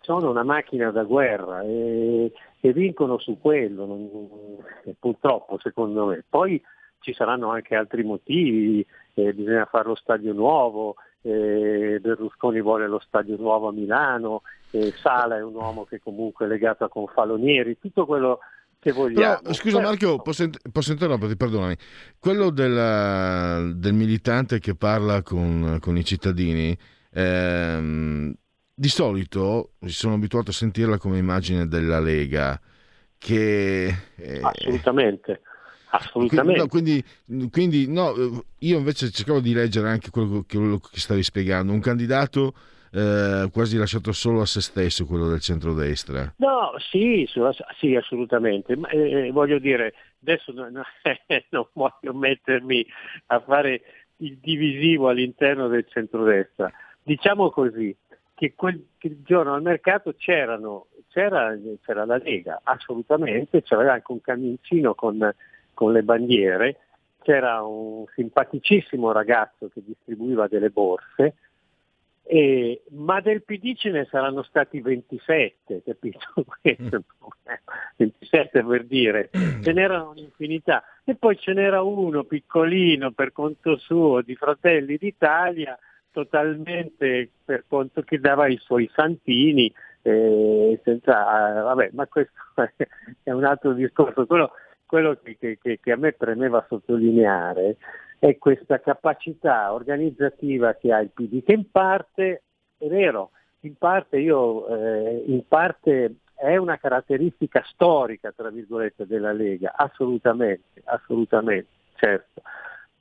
[0.00, 4.58] Sono una macchina da guerra e, e vincono su quello, non-
[4.98, 6.24] purtroppo secondo me.
[6.28, 6.62] Poi
[7.00, 8.84] ci saranno anche altri motivi,
[9.14, 14.92] eh, bisogna fare lo stadio nuovo, eh, Berlusconi vuole lo stadio nuovo a Milano, eh,
[14.92, 18.40] Sala è un uomo che comunque è legato a Confalonieri, tutto quello
[18.78, 19.40] che vogliamo.
[19.40, 21.76] Però, scusa Però- Marco, posso, posso interromperti, perdonami.
[22.18, 26.76] Quello del, del militante che parla con, con i cittadini,
[27.12, 28.32] ehm,
[28.74, 32.60] di solito mi sono abituato a sentirla come immagine della Lega,
[33.18, 33.86] che...
[34.14, 35.40] eh, Assolutamente,
[35.90, 36.68] assolutamente.
[36.68, 41.24] Quindi, no, quindi, quindi, no, io invece cercavo di leggere anche quello quello che stavi
[41.24, 41.72] spiegando.
[41.72, 42.54] Un candidato
[42.92, 46.34] eh, quasi lasciato solo a se stesso, quello del centrodestra.
[46.36, 47.28] No, sì,
[47.78, 48.76] sì, assolutamente.
[48.76, 50.84] Ma, eh, voglio dire, adesso no- no-
[51.50, 52.86] non voglio mettermi
[53.26, 53.82] a fare
[54.18, 56.70] il divisivo all'interno del centrodestra.
[57.02, 57.94] Diciamo così,
[58.34, 58.84] che quel
[59.24, 65.34] giorno al mercato c'erano, c'era, c'era la Lega, assolutamente, c'era anche un camioncino con,
[65.74, 66.76] con le bandiere,
[67.22, 71.34] c'era un simpaticissimo ragazzo che distribuiva delle borse,
[72.30, 76.18] e- ma del PD ce ne saranno stati 27, capito?
[76.60, 77.60] Questo è il problema.
[77.96, 79.30] 27 per dire,
[79.62, 80.84] ce n'erano un'infinità.
[81.04, 85.78] E poi ce n'era uno piccolino per conto suo di Fratelli d'Italia,
[86.10, 89.72] totalmente per conto che dava i suoi santini,
[90.02, 92.32] eh, senza, ah, vabbè, ma questo
[93.22, 94.26] è un altro discorso.
[94.26, 94.50] Quello,
[94.88, 97.76] quello che, che- che- a me premeva sottolineare
[98.18, 102.42] è questa capacità organizzativa che ha il PD, che in parte,
[102.78, 103.30] è vero,
[103.60, 110.80] in parte io, eh, in parte è una caratteristica storica, tra virgolette, della Lega, assolutamente,
[110.84, 112.40] assolutamente, certo.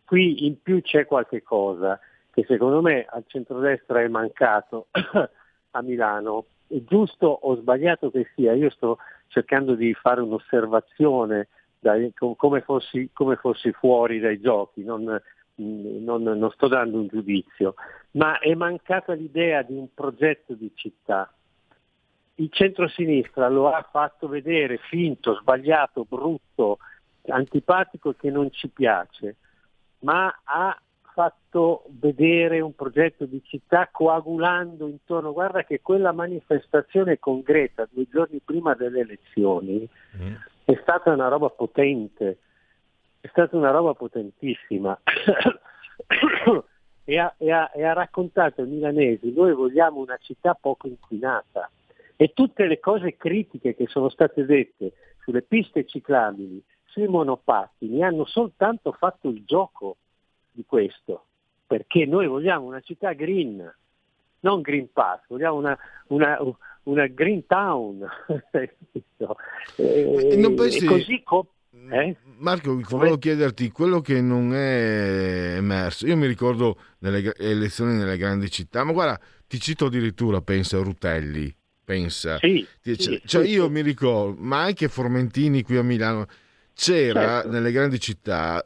[0.03, 1.99] Qui in più c'è qualche cosa
[2.31, 4.87] che secondo me al centrodestra è mancato
[5.71, 6.45] a Milano.
[6.67, 11.47] Giusto o sbagliato che sia, io sto cercando di fare un'osservazione
[11.87, 15.03] dai- com- come, fossi, come fossi fuori dai giochi, non,
[15.61, 17.75] mm, non- non sto dando un giudizio,
[18.11, 21.31] ma è mancata l'idea di un progetto di città.
[22.35, 26.77] Il centro-sinistra lo ha fatto vedere finto, sbagliato, brutto,
[27.27, 29.37] antipatico che non ci piace,
[29.99, 30.79] ma ha
[31.13, 35.33] fatto vedere un progetto di città coagulando intorno.
[35.33, 39.89] Guarda che quella manifestazione con Greta due giorni prima delle elezioni
[40.67, 42.39] è stata una roba potente,
[43.21, 44.99] è stata una roba potentissima.
[47.05, 51.71] e, ha, e ha- e ha raccontato ai milanesi, noi vogliamo una città poco inquinata.
[52.17, 54.91] E tutte le cose critiche che sono state dette
[55.23, 59.95] sulle piste ciclabili, sui monopattini, hanno soltanto fatto il gioco
[60.51, 61.27] di questo,
[61.65, 63.73] perché noi vogliamo una città green,
[64.41, 66.37] non Green Pass, vogliamo una, una,
[66.87, 68.05] una Green Town.
[69.75, 71.51] e, non pensi- così co-
[71.91, 72.15] eh?
[72.39, 76.07] Marco, volevo chiederti quello che non è emerso.
[76.07, 81.53] Io mi ricordo nelle elezioni nelle grandi città, ma guarda, ti cito addirittura, pensa Rutelli,
[81.83, 82.37] pensa.
[82.37, 86.25] Sì, Ti- sì, cioè, cioè sì, io mi ricordo, ma anche Formentini qui a Milano,
[86.77, 87.49] c'era Certo.
[87.49, 88.63] nelle grandi città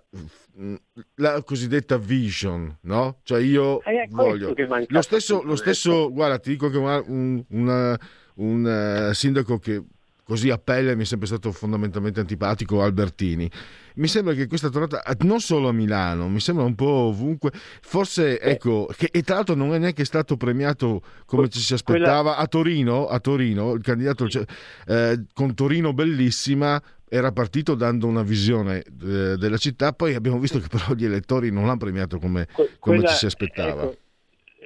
[0.55, 0.75] mh,
[1.15, 3.19] la cosiddetta vision, no?
[3.23, 4.53] Cioè io Eh, voglio...
[4.87, 7.97] Lo stesso, lo stesso, guarda, ti dico che un, una-
[8.35, 9.81] un, eh, sindaco che
[10.25, 13.49] così a pelle mi è sempre stato fondamentalmente antipatico, Albertini.
[13.95, 17.51] Mi sembra che questa tornata, eh, non solo a Milano, mi sembra un po' ovunque,
[17.81, 22.35] forse, ecco, che, e tra l'altro non è neanche stato premiato come ci si aspettava
[22.35, 24.43] a Torino, a Torino, il candidato cioè,
[24.87, 26.81] eh, con Torino bellissima
[27.13, 31.51] era partito dando una visione eh, della città, poi abbiamo visto che però gli elettori
[31.51, 33.83] non l'hanno premiato come, come quella- ci si aspettava.
[33.83, 33.97] ecco,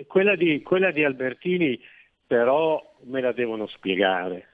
[0.05, 1.79] quella, di, quella di Albertini
[2.27, 4.47] però me la devono spiegare.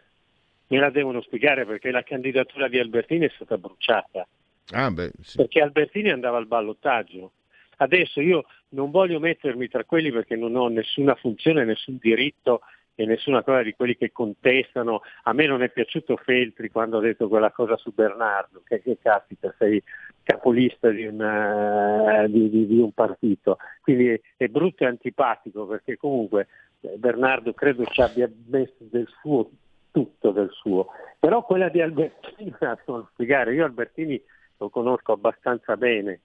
[0.67, 4.25] Me la devono spiegare perché la candidatura di Albertini è stata bruciata.
[4.69, 5.35] Ah, beh, sì.
[5.35, 7.33] Perché Albertini andava al ballottaggio.
[7.75, 12.61] Adesso io non voglio mettermi tra quelli perché non ho nessuna funzione, nessun diritto
[12.95, 15.01] e nessuna cosa di quelli che contestano.
[15.23, 18.97] A me non è piaciuto Feltri quando ha detto quella cosa su Bernardo, che, che
[19.01, 19.81] caspita, sei,
[20.23, 23.57] capolista di, una- di- di- di un partito.
[23.81, 26.47] Quindi è, è brutto e antipatico perché comunque
[26.81, 29.49] eh, Bernardo credo ci abbia messo del suo,
[29.91, 30.87] tutto del suo.
[31.19, 34.21] Però quella di Albertini la devo spiegare, io Albertini
[34.57, 36.21] lo conosco abbastanza bene.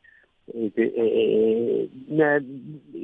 [0.53, 1.91] e- e- e-
[2.21, 2.45] eh,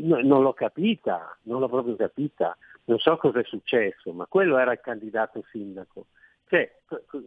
[0.03, 4.59] no- non l'ho capita, non l'ho proprio capita, non so cosa è successo, ma quello
[4.59, 6.07] era il candidato sindaco.
[6.49, 6.71] Cioè,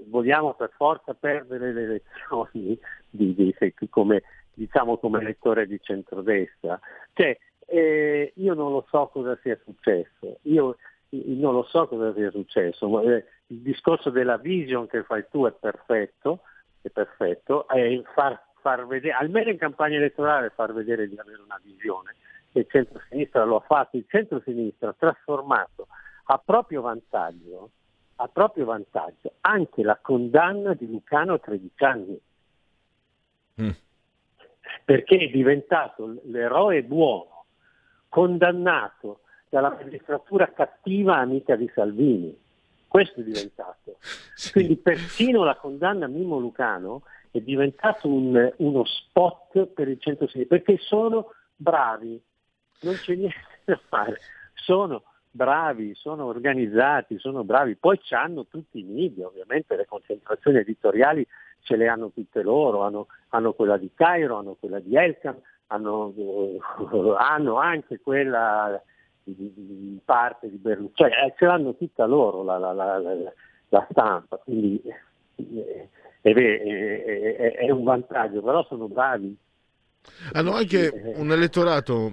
[0.07, 2.79] vogliamo per forza perdere le elezioni
[3.09, 3.55] di- di-
[3.89, 4.21] come,
[4.53, 6.79] diciamo come elettore di centrodestra?
[7.13, 7.37] Cioè,
[7.67, 10.75] eh, io non lo so cosa sia successo, io
[11.09, 15.45] non lo so cosa sia successo, ma eh, il discorso della vision che fai tu
[15.45, 16.41] è perfetto,
[16.81, 21.59] è perfetto, è far, far vedere, almeno in campagna elettorale far vedere di avere una
[21.63, 22.15] visione.
[22.59, 25.87] Il centro-sinistra lo ha fatto, il centro-sinistra ha trasformato
[26.25, 27.69] a proprio vantaggio,
[28.17, 32.19] a proprio vantaggio anche la condanna di Lucano a 13 anni,
[34.83, 37.45] perché è diventato l'eroe buono,
[38.09, 42.37] condannato dalla magistratura cattiva amica di Salvini.
[42.87, 43.97] Questo è diventato.
[44.53, 50.57] Quindi persino la condanna a Mimo Lucano è diventato un- uno spot per il centro-sinistra,
[50.57, 52.21] perché sono bravi,
[52.85, 54.19] non c'è niente da fare,
[54.53, 60.59] sono bravi, sono organizzati, sono bravi, poi ci hanno tutti i media, ovviamente le concentrazioni
[60.59, 61.27] editoriali
[61.61, 65.35] ce le hanno tutte loro, hanno, hanno quella di Cairo, hanno quella di Elkan,
[65.67, 66.57] hanno, eh,
[67.17, 68.81] hanno anche quella
[69.23, 73.87] di, di- parte di Berlusconi, cioè, eh, ce l'hanno tutta loro la, la- la- la-
[73.89, 74.81] stampa, quindi
[75.35, 75.89] eh,
[76.21, 79.35] è, ve- è- un vantaggio, però sono bravi.
[80.33, 82.11] Hanno anche un elettorato,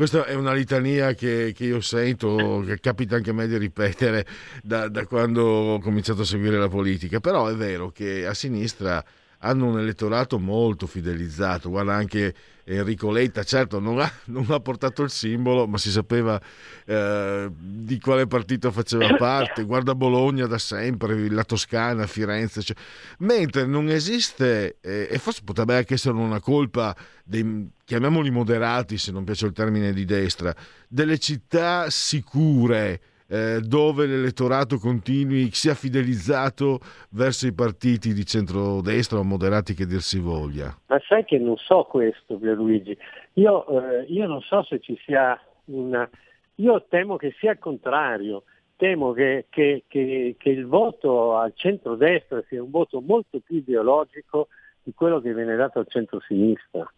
[0.00, 4.24] questa è una litania che, che io sento, che capita anche a me di ripetere
[4.62, 9.04] da, da quando ho cominciato a seguire la politica, però è vero che a sinistra
[9.42, 12.34] hanno un elettorato molto fidelizzato, guarda anche
[12.64, 16.40] Enrico Letta, certo non ha, non ha portato il simbolo, ma si sapeva
[16.84, 22.76] eh, di quale partito faceva parte, guarda Bologna da sempre, la Toscana, Firenze, cioè-
[23.18, 29.10] mentre non esiste, eh, e forse potrebbe anche essere una colpa dei, chiamiamoli moderati, se
[29.10, 30.54] non piace il termine di destra,
[30.86, 33.00] delle città sicure
[33.30, 40.00] eh, dove l'elettorato continui sia fidelizzato verso i partiti di centrodestra o moderati che dir
[40.00, 40.76] si voglia.
[40.88, 42.96] Ma sai che non so questo, Pierluigi.
[43.34, 46.08] Io, eh, io non so se ci sia una...
[46.56, 48.42] Io temo che sia il contrario.
[48.76, 54.48] Temo che, che- che- che il voto al centrodestra sia un voto molto più ideologico
[54.82, 56.90] di quello che viene dato al centrosinistra.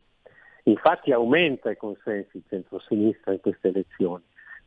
[0.64, 4.22] Infatti aumenta i consensi centrosinistra in queste elezioni.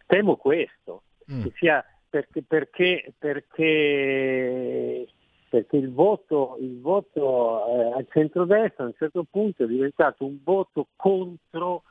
[0.05, 5.05] Temo questo, che sia perché, perché, perché,
[5.49, 10.37] perché il voto, il voto eh, al centrodestra a un certo punto è diventato un
[10.41, 11.83] voto contro,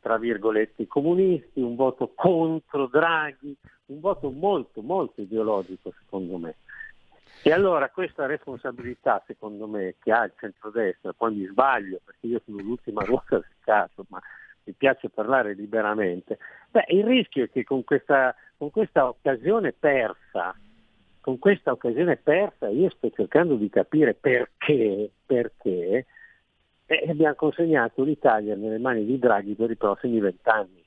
[0.00, 6.56] tra virgolette, i comunisti, un voto contro Draghi, un voto molto, molto ideologico secondo me.
[7.44, 12.40] E allora questa responsabilità, secondo me, che ha il centrodestra, poi mi sbaglio perché io
[12.44, 14.20] sono l'ultima ruota del caso, ma
[14.68, 16.38] mi piace parlare liberamente,
[16.70, 20.54] beh, il rischio è che con questa, con questa occasione persa,
[21.20, 26.06] con questa occasione persa, io sto cercando di capire perché, perché
[26.84, 30.84] eh, abbiamo consegnato l'Italia nelle mani di Draghi per i prossimi vent'anni.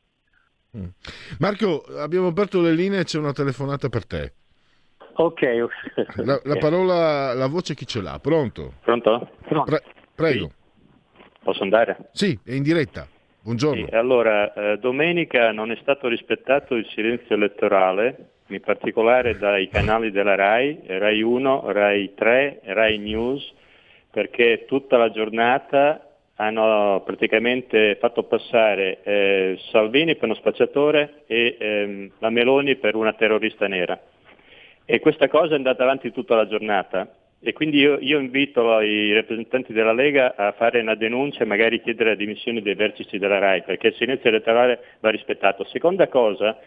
[1.39, 4.33] Marco, abbiamo aperto le linee, c'è una telefonata per te.
[5.15, 5.41] Ok,
[6.17, 8.17] La, la parola, la voce chi ce l'ha?
[8.19, 8.75] Pronto?
[8.81, 9.29] Pronto?
[9.65, 9.83] Pre-
[10.15, 10.51] prego.
[11.43, 12.09] Posso andare?
[12.13, 13.07] Sì, è in diretta.
[13.43, 13.87] Buongiorno.
[13.87, 20.11] Sì, allora, eh, domenica non è stato rispettato il silenzio elettorale, in particolare dai canali
[20.11, 23.51] della RAI, RAI 1, RAI 3, RAI News,
[24.11, 32.11] perché tutta la giornata hanno praticamente fatto passare eh, Salvini per uno spacciatore e ehm,
[32.19, 33.99] la Meloni per una terrorista nera.
[34.85, 37.07] E questa cosa è andata avanti tutta la giornata.
[37.43, 41.81] E quindi io, io invito i rappresentanti della Lega a fare una denuncia e magari
[41.81, 45.63] chiedere la dimissione dei vertici della RAI, perché il silenzio elettorale va rispettato.
[45.63, 46.59] Seconda cosa,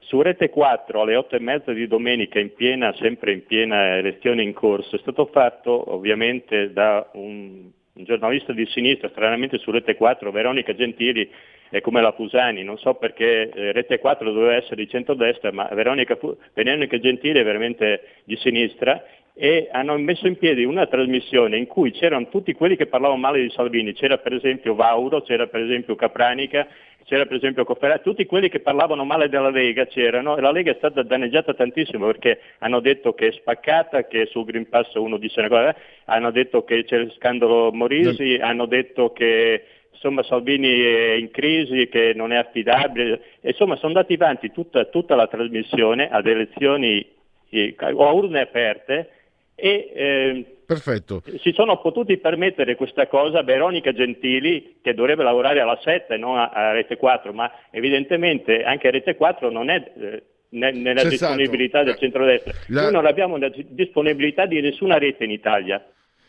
[0.00, 4.42] su Rete 4 alle 8 e mezza di domenica, in piena, sempre in piena elezione
[4.42, 9.94] in corso, è stato fatto ovviamente da un, un giornalista di sinistra, stranamente su Rete
[9.94, 11.30] 4, Veronica Gentili,
[11.70, 15.68] è come la Pusani, non so perché eh, Rete 4 doveva essere di centrodestra, ma
[15.72, 16.18] Veronica,
[16.54, 19.02] Veronica Gentili è veramente di sinistra
[19.38, 23.42] e hanno messo in piedi una trasmissione in cui c'erano tutti quelli che parlavano male
[23.42, 26.66] di Salvini, c'era per esempio Vauro, c'era per esempio Capranica,
[27.04, 30.72] c'era per esempio Cofferati, tutti quelli che parlavano male della Lega c'erano e la Lega
[30.72, 35.18] è stata danneggiata tantissimo perché hanno detto che è spaccata, che sul Green Pass uno
[35.18, 39.62] dice una cosa, hanno detto che c'è il scandalo Morisi, hanno detto che
[39.96, 45.14] insomma Salvini è in crisi, che non è affidabile, insomma sono andati avanti tutta, tutta
[45.16, 47.04] la trasmissione ad elezioni
[47.50, 49.10] eh, o a urne aperte
[49.54, 51.22] e eh, Perfetto.
[51.38, 56.36] si sono potuti permettere questa cosa Veronica Gentili che dovrebbe lavorare alla 7 e non
[56.38, 61.08] a, a Rete 4, ma evidentemente anche Rete 4 non è eh, ne- nella Senz'altro.
[61.36, 62.52] disponibilità del centrodestra.
[62.68, 65.84] La- Noi non abbiamo la di- disponibilità di nessuna rete in Italia.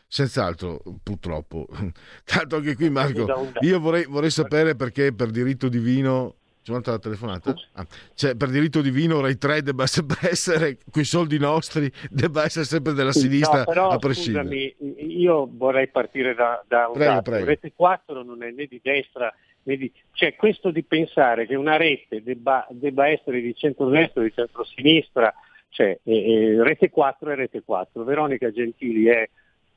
[0.07, 1.67] Senz'altro, purtroppo.
[2.23, 6.35] Tanto anche qui, Marco, io vorrei, vorrei sapere perché per diritto divino.
[6.63, 7.55] C'è un'altra telefonata?
[7.73, 12.65] Ah, cioè, per diritto divino Rai 3 debba sempre essere, quei soldi nostri, debba essere
[12.65, 14.75] sempre della sinistra No, però, a prescindere.
[14.77, 17.31] scusami, io vorrei partire da, da un Prego, dato.
[17.31, 17.45] prego.
[17.45, 19.33] Rete 4 non è né di destra
[19.63, 19.89] né di...
[20.11, 25.33] Cioè questo di pensare che una rete debba, debba essere di centrodestra o di centrosinistra,
[25.69, 28.03] cioè eh, Rete 4 è Rete 4.
[28.03, 29.29] Veronica Gentili è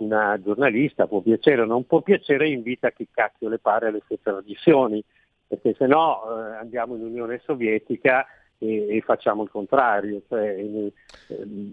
[0.05, 4.19] una giornalista, può piacere o non può piacere, invita chi cacchio le pare alle sue
[4.23, 5.03] trasmissioni,
[5.47, 8.27] perché se no eh, andiamo in Unione Sovietica
[8.59, 10.23] e, e facciamo il contrario.
[10.29, 10.93] Cioè, eh,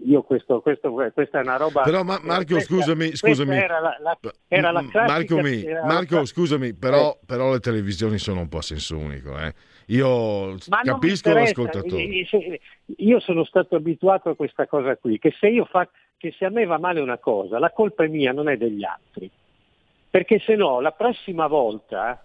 [0.04, 1.82] io questo, questo- questa è una roba...
[1.82, 3.56] Però ma- Marco, questa- scusami, scusami.
[3.56, 4.18] Era la, la-
[4.48, 8.58] era la M- classica- Marco, mi- Marco, scusami, però, però le televisioni sono un po'
[8.58, 9.38] a senso unico.
[9.38, 9.52] eh.
[9.90, 12.26] Io Ma capisco l'ascoltatore.
[12.96, 16.50] io- sono stato abituato a questa cosa qui, che se, io fa, che se a
[16.50, 19.30] me va male una cosa, la colpa è mia, non è degli altri.
[20.10, 22.22] Perché se no, la prossima volta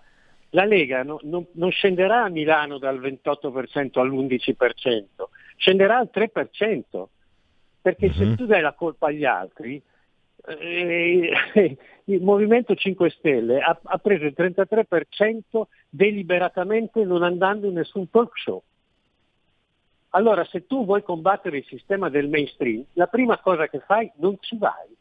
[0.49, 7.09] la Lega no- non- non scenderà a Milano dal 28% all'11%, scenderà al 3%.
[7.81, 8.13] Perché Mhm.
[8.13, 9.81] se tu dai la colpa agli altri,
[10.45, 18.37] il Movimento 5 Stelle ha, ha preso il 33% deliberatamente non andando in nessun talk
[18.37, 18.61] show.
[20.15, 24.37] Allora, se tu vuoi combattere il sistema del mainstream, la prima cosa che fai non
[24.39, 24.95] ci vai.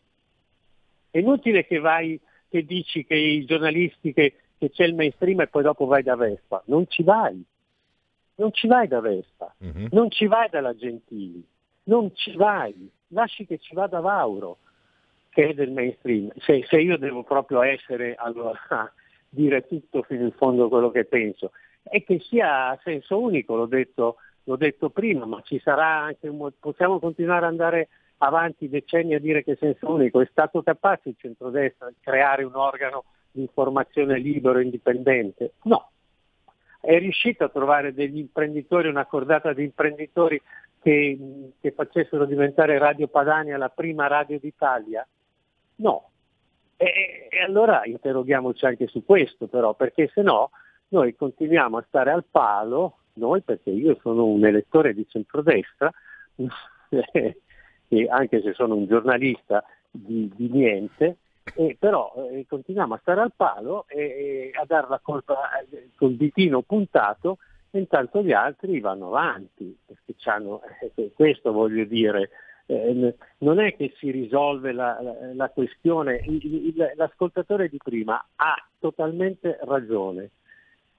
[1.10, 2.18] È inutile che vai,
[2.48, 6.16] che dici che i giornalisti che, che c'è il mainstream e poi dopo vai da
[6.16, 6.62] Vespa.
[6.66, 7.44] Non ci vai.
[8.36, 9.54] Non ci vai da Vespa.
[9.90, 11.46] Non ci vai dalla Gentili.
[11.84, 12.90] Non ci vai.
[13.08, 14.58] Lasci che ci vada Vauro,
[15.32, 16.30] che è del mainstream.
[16.36, 18.52] Se, se io devo proprio essere allora
[19.28, 21.52] dire tutto fino in fondo quello che penso.
[21.84, 26.30] E che sia a senso unico, l'ho detto, l'ho detto prima, ma ci sarà anche
[26.60, 30.20] possiamo continuare ad andare avanti decenni a dire che è senso unico.
[30.20, 35.54] È stato capace il centrodestra di creare un organo di informazione libero e indipendente?
[35.62, 35.88] No.
[36.78, 40.40] È riuscito a trovare degli imprenditori, una cordata di imprenditori
[40.82, 41.18] che,
[41.58, 45.06] che facessero diventare Radio Padania la prima radio d'Italia?
[45.76, 46.10] No.
[46.76, 50.50] E, e allora interroghiamoci anche su questo però, perché se no
[50.88, 55.90] noi continuiamo a stare al palo, noi perché io sono un elettore di centrodestra,
[58.08, 61.16] anche se sono un giornalista di, di niente,
[61.56, 65.90] e però eh, continuiamo a stare al palo e, e a dare la colpa eh,
[65.96, 67.38] col ditino puntato
[67.78, 70.14] intanto gli altri vanno avanti, perché
[70.94, 72.30] eh, questo voglio dire,
[72.72, 77.78] eh, n- non è che si risolve la, la- la questione, Il- il- l'ascoltatore di
[77.82, 80.30] prima ha totalmente ragione,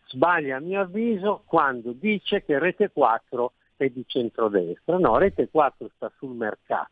[0.07, 5.89] sbaglia a mio avviso quando dice che Rete 4 è di centrodestra, no, Rete 4
[5.95, 6.91] sta sul mercato,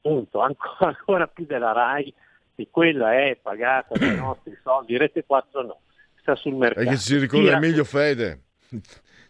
[0.00, 2.12] punto, ancora, ancora più della RAI,
[2.54, 5.80] che quella è pagata dai nostri soldi, Rete 4 no,
[6.20, 6.86] sta sul mercato.
[6.86, 8.40] E che ci ricorda Tira- Emilio Fede.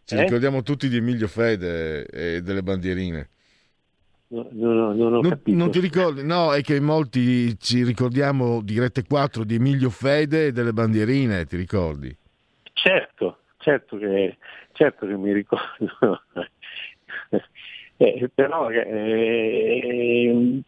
[0.04, 0.22] Ci Eh?
[0.24, 3.28] ricordiamo tutti di Emilio Fede e delle bandierine.
[4.32, 6.24] No, no, no, non Non, ti ricordi?
[6.24, 11.44] No, è che molti ci ricordiamo di Rete 4 di Emilio Fede e delle bandierine,
[11.44, 12.16] ti ricordi?
[12.72, 14.38] Certo, certo che,
[14.72, 16.22] certo che mi ricordo.
[17.98, 20.60] Eh, però eh,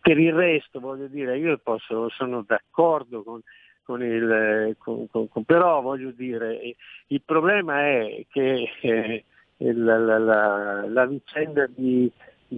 [0.00, 3.40] per il resto voglio dire, io posso, sono d'accordo con,
[3.82, 6.76] con il con- con- però voglio dire, eh,
[7.08, 9.24] il problema è che eh,
[9.56, 12.08] la, la- la- la vicenda di,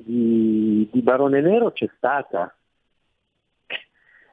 [0.00, 2.54] di- di Barone Nero c'è stata.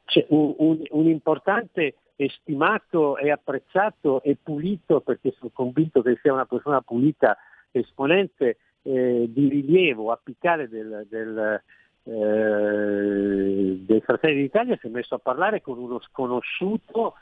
[0.05, 6.17] C'è un, un- un importante e stimato e apprezzato e pulito, perché sono convinto che
[6.21, 7.37] sia una persona pulita,
[7.71, 11.61] esponente eh, di rilievo apicale del, del,
[12.03, 17.15] eh, dei Fratelli d'Italia, si è messo a parlare con uno sconosciuto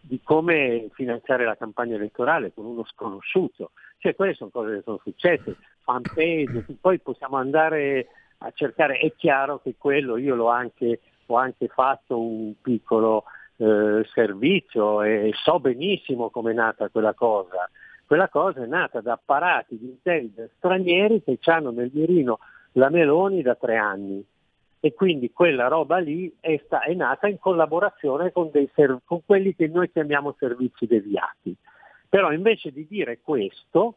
[0.00, 3.70] di come finanziare la campagna elettorale, con uno sconosciuto.
[4.02, 9.60] Cioè quelle sono cose che sono successe, fanpage, poi possiamo andare a cercare, è chiaro
[9.60, 13.22] che quello io l'ho anche, ho anche fatto un piccolo
[13.58, 17.70] eh, servizio e so benissimo come è nata quella cosa.
[18.04, 22.40] Quella cosa è nata da apparati di intelligence stranieri che hanno nel mirino
[22.72, 24.20] la Meloni da tre anni
[24.80, 28.68] e quindi quella roba lì è, sta- è nata in collaborazione con, dei
[29.04, 31.56] con quelli che noi chiamiamo servizi deviati.
[32.12, 33.96] Però invece di dire questo,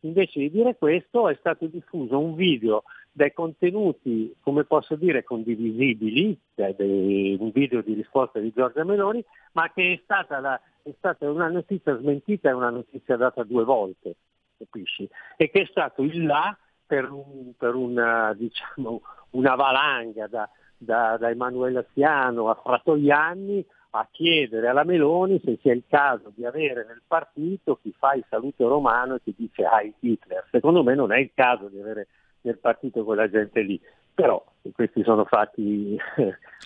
[0.00, 6.38] invece di dire questo è stato diffuso un video dai contenuti, come posso dire, condivisibili,
[6.54, 10.92] cioè dei- un video di risposta di Giorgia Meloni, ma che è stata, la- è
[10.98, 14.14] stata una notizia smentita e una notizia data due volte,
[14.58, 15.08] capisci?
[15.38, 16.54] E che è stato il là
[16.86, 23.64] per, un- per una, diciamo, una valanga da, da, da Emanuele Siano a Fratoianni
[23.94, 28.24] a chiedere alla Meloni se sia il caso di avere nel partito chi fa il
[28.28, 30.46] saluto romano e chi dice Heil Hitler.
[30.50, 32.08] Secondo me non è il caso di avere
[32.42, 33.78] nel partito quella gente lì,
[34.14, 35.96] però questi sono fatti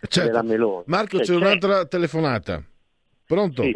[0.09, 0.21] Certo.
[0.29, 0.85] della Meloni.
[0.87, 2.63] Marco, Eh, c'è un'altra telefonata.
[3.27, 3.63] Pronto?
[3.63, 3.75] Sì.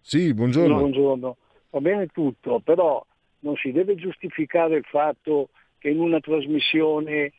[0.00, 0.78] Sì, buongiorno.
[0.78, 1.36] Buongiorno.
[1.70, 3.04] Va bene tutto, però
[3.40, 7.32] non si deve giustificare il fatto che in una trasmissione,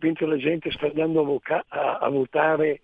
[0.00, 2.80] mentre la gente sta andando a, voca- a- a votare,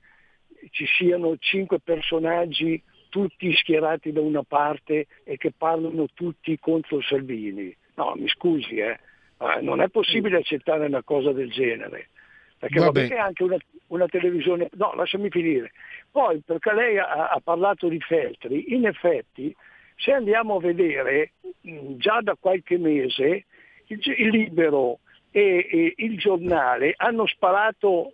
[0.70, 7.74] ci siano cinque personaggi tutti schierati da una parte e che parlano tutti contro Salvini.
[7.94, 8.98] No, mi scusi, eh.
[9.62, 12.08] Non è possibile accettare una cosa del genere.
[12.58, 13.08] Perché va Vabbè.
[13.08, 13.56] bene anche una,
[13.86, 14.68] una televisione...
[14.72, 15.72] No, lasciami finire.
[16.10, 19.54] Poi, perché lei ha, ha parlato di Feltri, in effetti,
[19.96, 21.32] se andiamo a vedere,
[21.62, 23.46] mh, già da qualche mese,
[23.86, 24.98] il, il Libero
[25.30, 28.12] e, e il giornale hanno sparato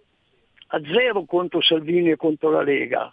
[0.69, 3.11] a zero contro Salvini e contro la Lega,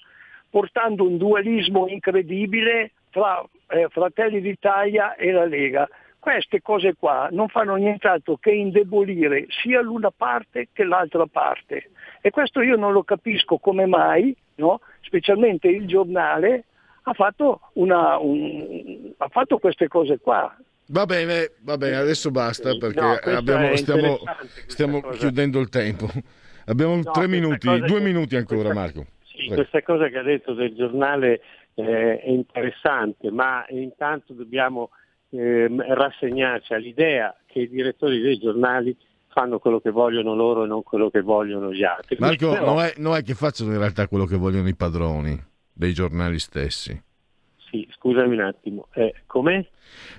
[0.50, 5.88] portando un dualismo incredibile tra eh, Fratelli d'Italia e la Lega.
[6.20, 11.90] Queste cose qua non fanno nient'altro che indebolire sia l'una parte che l'altra parte.
[12.22, 14.80] E questo io non lo capisco come mai, no?
[15.02, 16.64] specialmente il giornale,
[17.04, 20.56] ha fatto, una, un- ha fatto queste cose qua.
[20.88, 24.18] Va bene, va bene, adesso basta perché No, abbiamo- stiamo,
[24.68, 26.08] stiamo chiudendo il tempo.
[26.66, 29.06] Abbiamo No, tre minuti, due che- minuti ancora, questa- Marco.
[29.24, 29.56] Sì, Prego.
[29.56, 31.42] questa cosa che ha detto del giornale
[31.76, 34.92] eh, è interessante, ma intanto dobbiamo
[35.32, 38.96] ehm, rassegnarci all'idea che i direttori dei giornali
[39.30, 42.18] fanno quello che vogliono loro e non quello che vogliono gli altri.
[42.20, 45.36] Marco, Però- non, è, non è che facciano in realtà quello che vogliono i padroni
[45.74, 47.02] dei giornali stessi.
[47.74, 49.66] Sì, scusami un attimo, eh, com'è?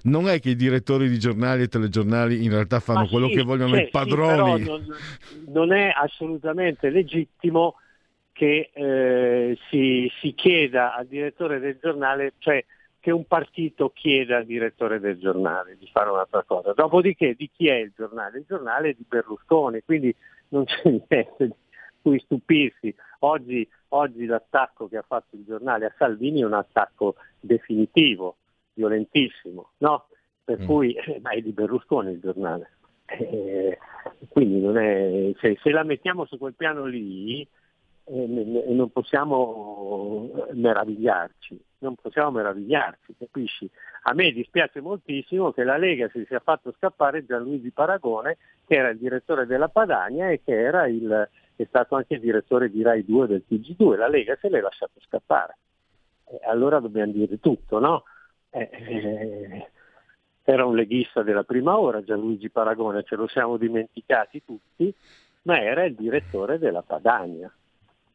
[0.03, 3.35] Non è che i direttori di giornali e telegiornali in realtà fanno Ma quello sì,
[3.35, 4.65] che vogliono cioè, i sì, padroni.
[4.65, 4.97] però non,
[5.47, 7.77] non è assolutamente legittimo
[8.33, 12.65] che eh, si, si chieda al direttore del giornale, cioè
[12.99, 16.73] che un partito chieda al direttore del giornale di fare un'altra cosa.
[16.73, 18.39] Dopodiché di chi è il giornale?
[18.39, 20.13] Il giornale è di Berlusconi, quindi
[20.49, 21.53] non c'è niente di
[22.03, 22.93] cui stupirsi.
[23.21, 23.65] Oggi,
[23.95, 28.37] oggi l'attacco che ha fatto il giornale a Salvini è un attacco definitivo,
[28.75, 30.07] violentissimo, no?
[30.45, 30.67] Per Mm.
[30.67, 32.71] cui eh, ma è di Berlusconi il giornale.
[33.07, 33.79] Eh,
[34.29, 37.47] quindi non è, se, se la mettiamo su quel piano lì
[38.07, 43.71] eh, non possiamo meravigliarci, non possiamo meravigliarci, capisci?
[44.05, 48.89] A me dispiace moltissimo che la Lega si sia fatto scappare Gianluigi Paragone, che era
[48.89, 53.05] il direttore della Padania e che era il, è stato anche il direttore di Rai
[53.05, 55.59] 2 del TG2, la Lega se l'è lasciato scappare.
[56.25, 58.05] Eh, allora dobbiamo dire tutto, no?
[58.51, 59.69] Eh, eh,
[60.43, 64.93] era un leghista della prima ora, Gianluigi Paragone, ce lo siamo dimenticati tutti,
[65.43, 67.53] ma era il direttore della Padania.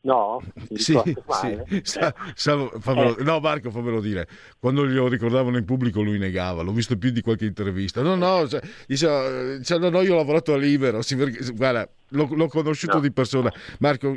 [0.01, 0.41] No?
[0.75, 1.81] Sì, sì.
[1.83, 3.23] Sa- sa- fammelo- Eh.
[3.23, 4.27] No, Marco, fammelo dire.
[4.57, 6.61] Quando glielo ricordavano in pubblico, lui negava.
[6.61, 8.01] L'ho visto più di qualche intervista.
[8.01, 11.01] No, no, cioè, dice, dice, no, no, io ho lavorato a Libero.
[11.01, 11.15] si
[11.53, 13.01] guarda, l'ho, l'ho conosciuto No.
[13.01, 13.51] di persona.
[13.79, 14.15] Marco,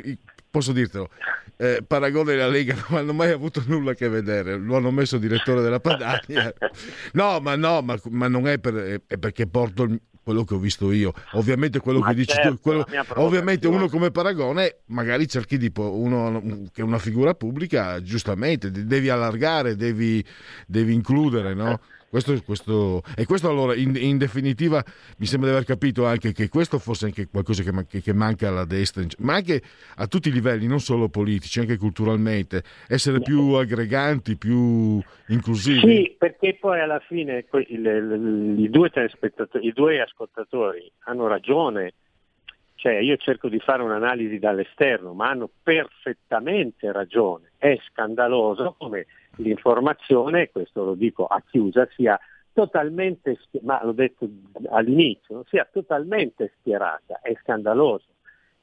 [0.49, 1.09] posso dirtelo,
[1.57, 4.55] eh, Paragone e la Lega non hanno mai avuto nulla a che vedere.
[4.55, 6.53] Lo hanno messo direttore della Padania.
[7.13, 10.57] No, ma no, ma, ma non è, per- è perché porto il- quello che ho
[10.57, 11.13] visto io.
[11.33, 15.69] Ovviamente quello Ma che dici certo, tu, quello- ovviamente uno come Paragone, magari cerchi di
[15.71, 20.23] po- uno che è una figura pubblica, giustamente, de- devi allargare, devi,
[20.65, 21.79] devi includere, no?
[22.13, 24.83] Questo, questo- e questo allora, in, in definitiva,
[25.17, 28.49] mi sembra di aver capito anche che questo fosse anche qualcosa che, man- che- manca
[28.49, 29.63] alla destra, ma anche
[29.95, 35.79] a tutti i livelli, non solo politici, anche culturalmente, essere più aggreganti, più inclusivi.
[35.79, 41.25] Sì, perché poi alla fine que- il- il- i, due telespettatori- i due ascoltatori hanno
[41.25, 41.93] ragione,
[42.75, 47.53] cioè io cerco di fare un'analisi dall'esterno, ma hanno perfettamente ragione.
[47.57, 49.07] È scandaloso come
[49.37, 52.19] l'informazione, questo lo dico a chiusa, sia
[52.53, 54.29] totalmente, ma l'ho detto
[54.69, 58.05] all'inizio, sia totalmente schierata, è scandaloso.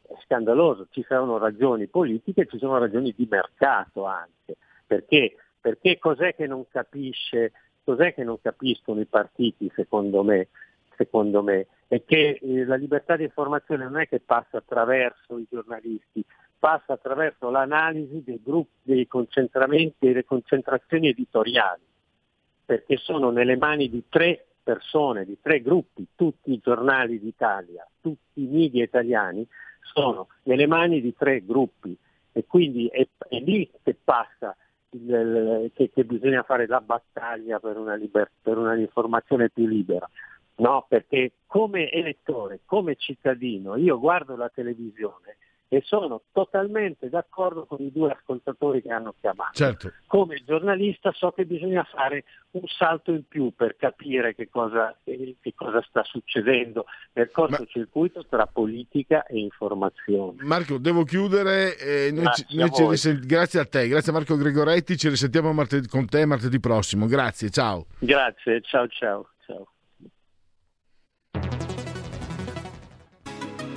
[0.03, 4.57] è scandaloso, ci sono ragioni politiche, ci sono ragioni di mercato anche,
[4.87, 7.53] perché, perché cos'è che non capisce,
[7.85, 10.49] cos'è che non capiscono i partiti secondo me?
[10.97, 15.47] Secondo me è che eh, la libertà di informazione non è che passa attraverso i
[15.51, 16.25] giornalisti,
[16.61, 21.83] passa attraverso l'analisi dei gruppi, dei concentramenti, delle concentrazioni editoriali,
[22.65, 28.43] perché sono nelle mani di tre persone, di tre gruppi, tutti i giornali d'Italia, tutti
[28.43, 29.45] i media italiani
[29.81, 31.97] sono nelle mani di tre gruppi
[32.33, 34.55] e quindi è, è lì che passa
[34.91, 40.09] il- che, che bisogna fare la battaglia per una, liber- per una informazione più libera.
[40.57, 45.39] No, perché come elettore, come cittadino, io guardo la televisione
[45.73, 49.53] e sono totalmente d'accordo con i due ascoltatori che hanno chiamato.
[49.53, 49.93] Certo.
[50.09, 55.37] Come giornalista so che bisogna fare un salto in più per capire che cosa, eh,
[55.41, 60.43] che cosa sta succedendo nel cortocircuito tra politica e informazione.
[60.43, 61.77] Marco, devo chiudere.
[61.79, 62.91] eh, noi ci- Grazie noi a ci voi.
[62.91, 64.97] risen- grazie a te, grazie a Marco Gregoretti.
[64.97, 67.07] Ci risentiamo martedì- con te martedì prossimo.
[67.07, 67.87] Grazie, ciao.
[68.01, 69.29] Grazie, ciao ciao.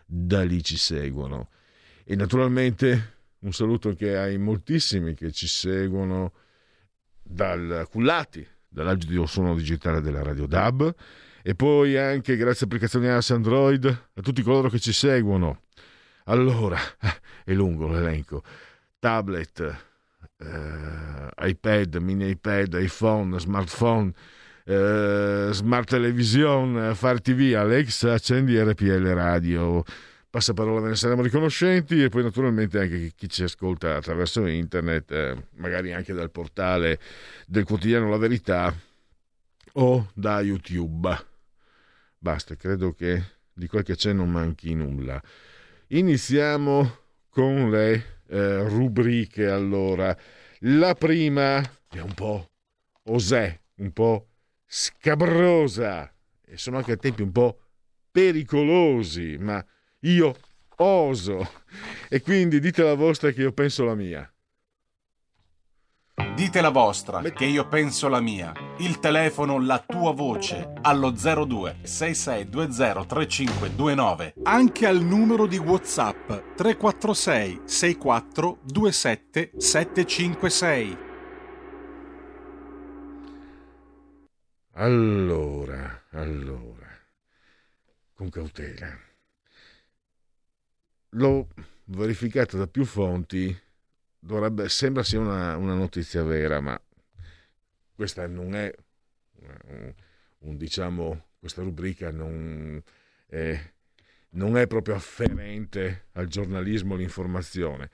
[0.07, 1.51] Da lì ci seguono.
[2.05, 6.33] E naturalmente un saluto anche ai moltissimi che ci seguono
[7.23, 10.95] dal Cullati, dall'audio suono digitale della Radio DAB
[11.43, 15.63] e poi anche grazie a applicazioni iOS Android a tutti coloro che ci seguono.
[16.25, 16.79] Allora,
[17.45, 18.43] è lungo l'elenco.
[18.99, 19.61] Tablet,
[20.39, 24.13] eh, iPad, mini iPad, iPhone, smartphone,
[24.65, 29.83] eh, smart television, Fire TV, Alexa, accendi RPL Radio.
[30.31, 35.47] Passaparola ve ne saremo riconoscenti e poi naturalmente anche chi ci ascolta attraverso internet, eh,
[35.55, 37.01] magari anche dal portale
[37.47, 38.75] del quotidiano La Verità
[39.73, 41.17] o da YouTube.
[42.19, 43.23] Basta, credo che
[43.55, 45.21] di quel che c'è non manchi nulla.
[45.89, 46.99] Iniziamo
[47.31, 50.17] con le eh, rubriche allora.
[50.61, 52.51] La prima è un po'
[53.05, 54.29] osè, un po'
[54.67, 56.13] scabrosa
[56.45, 57.61] e sono anche a tempi un po'
[58.11, 59.65] pericolosi, ma
[60.01, 60.37] io
[60.77, 61.63] oso
[62.09, 64.33] e quindi dite la vostra che io penso la mia.
[66.39, 68.53] Dite la vostra, che io penso la mia.
[68.79, 74.35] Il telefono, la tua voce, allo 02 6620 3529.
[74.45, 80.99] Anche al numero di WhatsApp 346 64 27 756.
[84.75, 86.87] Allora, allora,
[88.15, 88.97] con cautela.
[91.09, 91.49] L'ho
[91.87, 93.67] verificato da più fonti,
[94.29, 96.79] dovrebbe, sembra sia una, una notizia vera, ma
[97.95, 98.71] questa non è
[99.41, 99.95] un,
[100.41, 102.83] un, diciamo, questa rubrica non
[103.27, 103.59] è,
[104.31, 107.91] non è proprio afferente al giornalismo, all'informazione.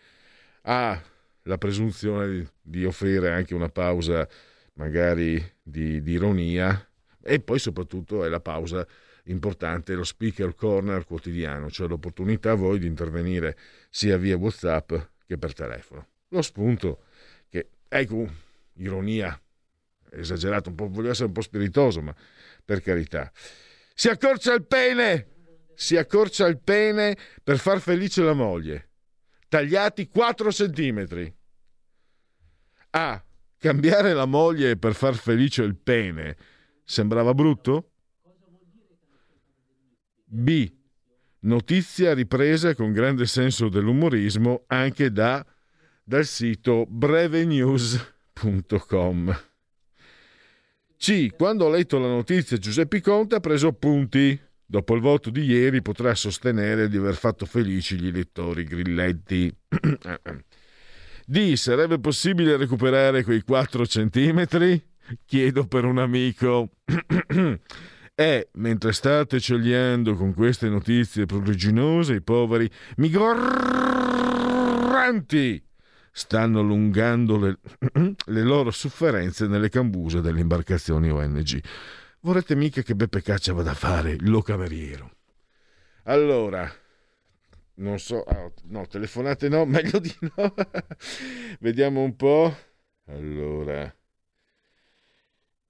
[0.62, 1.00] Ha
[1.42, 4.26] la presunzione di, di offrire anche una pausa
[4.74, 6.88] magari di, di ironia
[7.22, 8.84] e poi soprattutto è la pausa
[9.26, 13.56] importante, lo speaker corner quotidiano, cioè l'opportunità a voi di intervenire
[13.88, 14.92] sia via WhatsApp
[15.26, 16.08] che per telefono.
[16.34, 17.04] Lo spunto
[17.48, 18.28] che, ecco,
[18.74, 19.40] ironia,
[20.10, 22.12] esagerato, un po', voglio essere un po' spiritoso, ma
[22.64, 23.30] per carità.
[23.94, 25.28] Si accorcia il pene,
[25.74, 28.88] si accorcia il pene per far felice la moglie.
[29.48, 31.32] Tagliati 4 centimetri.
[32.90, 33.24] A.
[33.56, 36.36] Cambiare la moglie per far felice il pene
[36.82, 37.92] sembrava brutto?
[40.24, 40.72] B.
[41.44, 45.46] Notizia ripresa con grande senso dell'umorismo anche da,
[46.04, 49.40] dal sito brevenews.com.
[50.98, 51.28] C.
[51.34, 54.38] Quando ho letto la notizia Giuseppe Conte ha preso appunti.
[54.66, 59.54] Dopo il voto di ieri potrà sostenere di aver fatto felici gli elettori grilletti.
[61.26, 61.54] D.
[61.54, 64.82] Sarebbe possibile recuperare quei 4 centimetri?
[65.24, 66.70] Chiedo per un amico.
[68.14, 74.22] E mentre state scegliendo con queste notizie pruriginose, i poveri migranti
[76.16, 77.58] stanno allungando le,
[78.26, 81.60] le loro sofferenze nelle cambuse delle imbarcazioni ONG.
[82.20, 85.10] Vorrete mica che Beppe Caccia vada a fare il locameriero?
[86.04, 86.72] Allora,
[87.74, 90.54] non so, ah, no, telefonate no, meglio di no.
[91.58, 92.56] Vediamo un po'.
[93.06, 93.92] Allora,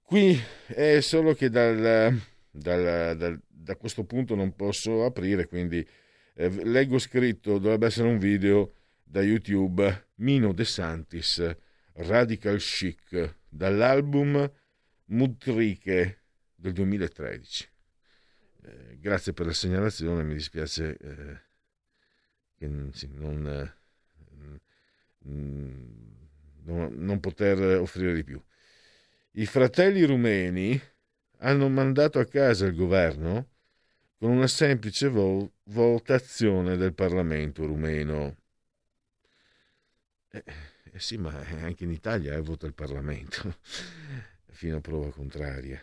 [0.03, 2.21] qui è solo che dal,
[2.51, 5.85] dal, dal, da questo punto non posso aprire, quindi
[6.35, 8.71] eh, leggo scritto, dovrebbe essere un video
[9.05, 11.55] da YouTube, Mino De Santis,
[11.93, 14.51] Radical Chic, dall'album
[15.05, 16.23] Mutrike
[16.55, 17.69] del 2013.
[18.63, 21.39] Eh, grazie per la segnalazione, mi dispiace eh,
[22.57, 23.73] che sì, non, eh,
[26.63, 28.41] non, non poter offrire di più.
[29.33, 30.81] I fratelli rumeni
[31.39, 33.49] hanno mandato a casa il governo
[34.17, 38.37] con una semplice vo- votazione del Parlamento rumeno.
[40.35, 40.43] Eh,
[40.91, 41.31] eh sì, ma
[41.61, 43.59] anche in Italia eh, vota il Parlamento,
[44.51, 45.81] fino a prova contraria.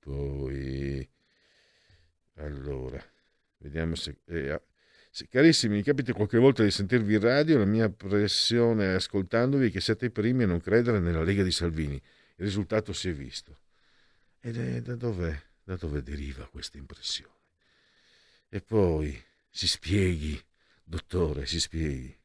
[0.00, 1.08] Poi,
[2.34, 3.00] allora,
[3.58, 4.16] vediamo se...
[4.24, 4.60] Eh,
[5.10, 9.70] se carissimi, mi capita qualche volta di sentirvi in radio, la mia pressione ascoltandovi è
[9.70, 11.94] che siete i primi a non credere nella Lega di Salvini.
[11.94, 13.58] Il risultato si è visto.
[14.40, 17.32] Ed è da dove, da dove deriva questa impressione?
[18.48, 19.20] E poi
[19.50, 20.40] si spieghi,
[20.84, 22.16] dottore, si spieghi.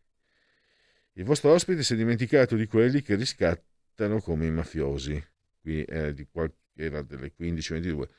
[1.16, 5.24] Il vostro ospite si è dimenticato di quelli che riscattano come i mafiosi.
[5.62, 8.10] Qui eh, di qual- era delle 15-22,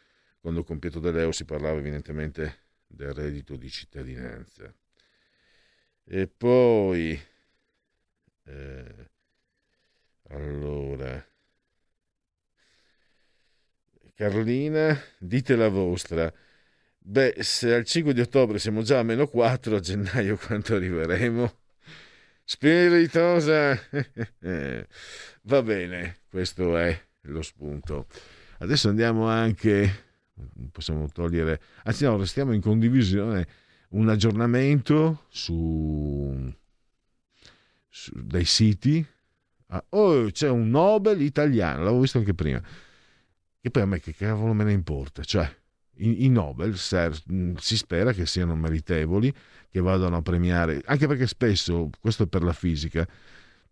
[0.41, 4.73] quando con Pietro De Leo si parlava evidentemente del reddito di cittadinanza.
[6.05, 7.19] E poi,
[8.45, 9.11] eh,
[10.29, 11.27] allora,
[14.15, 16.33] Carlina, dite la vostra.
[16.99, 21.64] Beh, se al 5 di ottobre siamo già a meno 4, a gennaio quanto arriveremo?
[22.45, 23.79] Spiritosa!
[25.43, 28.07] Va bene, questo è lo spunto.
[28.59, 30.05] Adesso andiamo anche,
[30.71, 33.47] possiamo togliere, anzi no, restiamo in condivisione,
[33.91, 36.53] un aggiornamento su,
[37.89, 39.05] su dai siti.
[39.69, 42.63] Ah, oh, c'è un Nobel italiano, l'avevo visto anche prima
[43.65, 45.51] che poi a me che cavolo me ne importa, cioè
[45.97, 47.17] i, Nobel ser,
[47.57, 49.33] si spera che siano meritevoli,
[49.71, 53.07] che vadano a premiare, anche perché spesso, questo è per la fisica,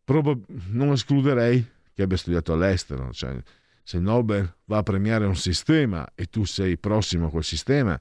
[0.05, 3.37] probab- non escluderei che abbia studiato all'estero, cioè
[3.83, 7.99] se Nobel va a premiare un sistema e tu sei prossimo a quel sistema,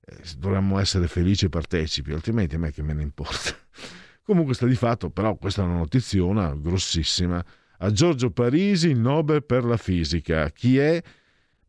[0.00, 3.54] eh, dovremmo essere felici e partecipi, altrimenti a me che me ne importa.
[4.22, 7.44] Comunque sta di fatto, però questa è una notiziona grossissima.
[7.78, 10.50] A Giorgio Parisi Nobel per la fisica.
[10.50, 11.02] Chi è?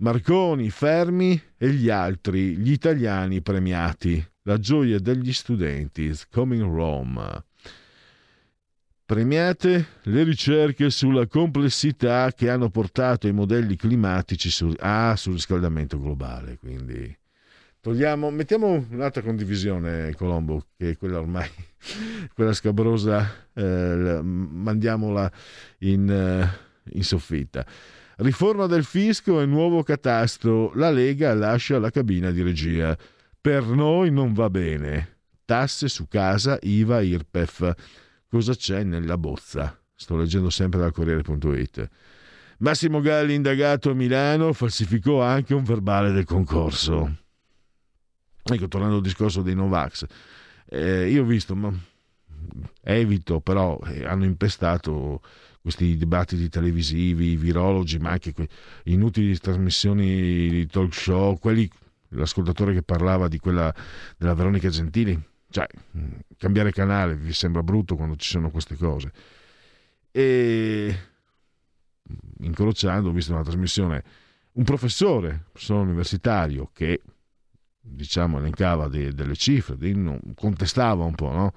[0.02, 4.24] Marconi, Fermi e gli altri, gli italiani premiati.
[4.44, 7.46] La gioia degli studenti, is coming Rome.
[9.06, 16.00] Premiate le ricerche sulla complessità che hanno portato i modelli climatici sul, ah, sul riscaldamento
[16.00, 16.58] globale.
[16.58, 17.16] Quindi
[17.80, 21.50] togliamo, mettiamo un'altra condivisione, Colombo, che è quella ormai,
[22.34, 25.32] quella scabrosa, eh, la- mandiamola
[25.80, 27.64] in, eh, in soffitta.
[28.22, 30.72] Riforma del fisco e nuovo catastro.
[30.76, 32.96] La Lega lascia la cabina di regia.
[33.42, 35.18] Per noi non va bene.
[35.44, 37.74] Tasse su casa, IVA, IRPEF.
[38.30, 39.76] Cosa c'è nella bozza?
[39.96, 41.90] Sto leggendo sempre dal Corriere.it.
[42.60, 47.18] Massimo Galli, indagato a Milano, falsificò anche un verbale del concorso.
[48.44, 50.06] Ecco, tornando al discorso dei Novax,
[50.70, 51.74] eh, io ho visto, ma
[52.84, 55.22] evito, però eh, hanno impestato
[55.62, 58.50] questi dibattiti televisivi, i virologi, ma anche que-
[58.86, 61.70] inutili trasmissioni di talk show, quelli,
[62.10, 63.74] l'ascoltatore che parlava di quella
[64.18, 65.20] della Veronica Gentili,
[65.50, 66.08] cioè mh,
[66.38, 69.12] cambiare canale vi sembra brutto quando ci sono queste cose.
[70.12, 70.96] E
[72.40, 74.04] incrociando, ho visto una trasmissione,
[74.54, 77.02] un professore, professore universitario che
[77.80, 81.54] diciamo elencava de- delle cifre, non- contestava un po', no?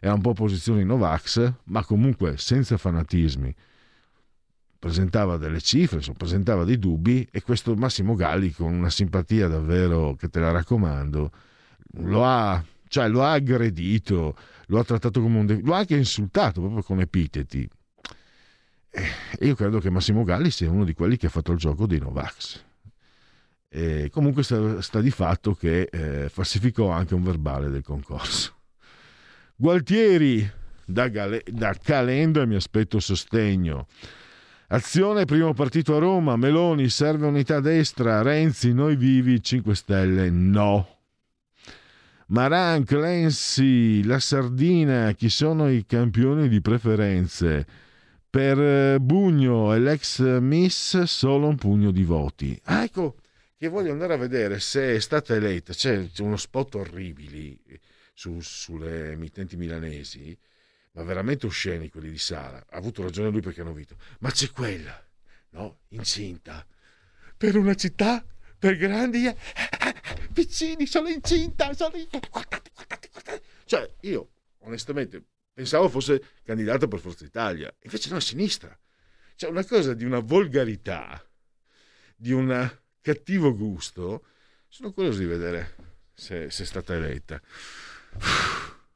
[0.00, 3.54] Era un po' posizione Novax, ma comunque senza fanatismi.
[4.78, 10.28] Presentava delle cifre, presentava dei dubbi e questo Massimo Galli con una simpatia davvero che
[10.28, 11.30] te la raccomando,
[11.98, 14.36] lo ha, cioè, lo ha aggredito,
[14.66, 15.46] lo ha trattato come un...
[15.46, 17.68] de- lo ha anche insultato proprio con epiteti.
[18.90, 21.86] E io credo che Massimo Galli sia uno di quelli che ha fatto il gioco
[21.86, 22.64] dei Novax.
[23.68, 28.55] E comunque sta, sta di fatto che eh, falsificò anche un verbale del concorso.
[29.58, 30.46] Gualtieri,
[30.84, 33.86] da, Gale- da Calenda mi aspetto sostegno.
[34.68, 40.98] Azione, primo partito a Roma, Meloni, serve unità destra, Renzi, noi vivi, 5 Stelle, no.
[42.26, 47.66] Maran, Clancy, la Sardina, chi sono i campioni di preferenze?
[48.28, 52.60] Per eh, Bugno e l'ex Miss solo un pugno di voti.
[52.64, 53.14] Ah, ecco,
[53.56, 55.72] che voglio andare a vedere se è stata eletta.
[55.72, 57.58] C'è, c'è uno spot orribili
[58.16, 60.36] su- sulle emittenti milanesi,
[60.92, 62.64] ma veramente osceni quelli di Sala.
[62.70, 63.96] Ha avuto ragione lui perché hanno vinto.
[64.20, 65.06] Ma c'è quella,
[65.50, 65.80] no?
[65.88, 66.66] Incinta.
[67.36, 68.24] Per una città,
[68.58, 69.26] per grandi...
[69.26, 69.36] eh,
[70.32, 73.42] Piccini, sono incinta, sono in- guardate, guardate, guardate.
[73.66, 74.30] Cioè, io,
[74.60, 75.22] onestamente,
[75.52, 77.70] pensavo fosse candidata per Forza Italia.
[77.82, 78.78] Invece no, a sinistra.
[79.34, 81.22] Cioè, una cosa di una volgarità,
[82.16, 84.24] di un cattivo gusto.
[84.68, 85.74] Sono curioso di vedere
[86.14, 87.40] se, se è stata eletta.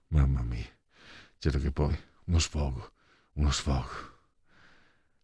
[0.09, 0.67] Mamma mia.
[1.39, 2.93] Certo che poi uno sfogo,
[3.35, 4.19] uno sfogo.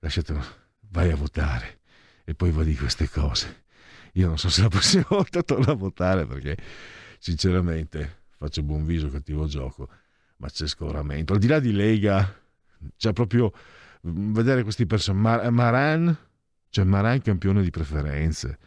[0.01, 0.43] Lasciatelo,
[0.91, 1.81] vai a votare
[2.25, 3.65] e poi va di queste cose.
[4.13, 6.57] Io non so se la prossima volta torno a votare perché
[7.19, 9.89] sinceramente faccio buon viso, cattivo gioco,
[10.39, 11.33] ma c'è scoramento.
[11.33, 12.35] Al di là di Lega,
[12.97, 13.53] c'è proprio
[14.07, 15.51] mm, vedere questi personaggi.
[15.51, 16.17] Maran,
[16.71, 18.59] cioè Maran campione di preferenze.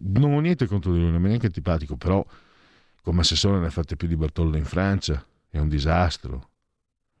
[0.00, 2.24] Non ho niente contro di lui, non è neanche antipatico, però
[3.08, 6.50] come assessore ne ha fatte più di Bertoldo in Francia, è un disastro.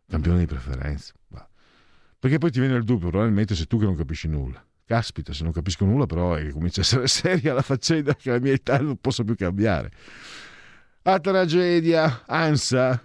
[0.06, 1.14] Campione di preferenze.
[1.26, 1.48] Bah.
[2.18, 4.62] Perché poi ti viene il dubbio, probabilmente sei tu che non capisci nulla.
[4.84, 8.30] Caspita, se non capisco nulla, però è che comincia a essere seria la faccenda che
[8.30, 9.90] la mia età non posso più cambiare.
[11.04, 13.02] A tragedia, ANSA.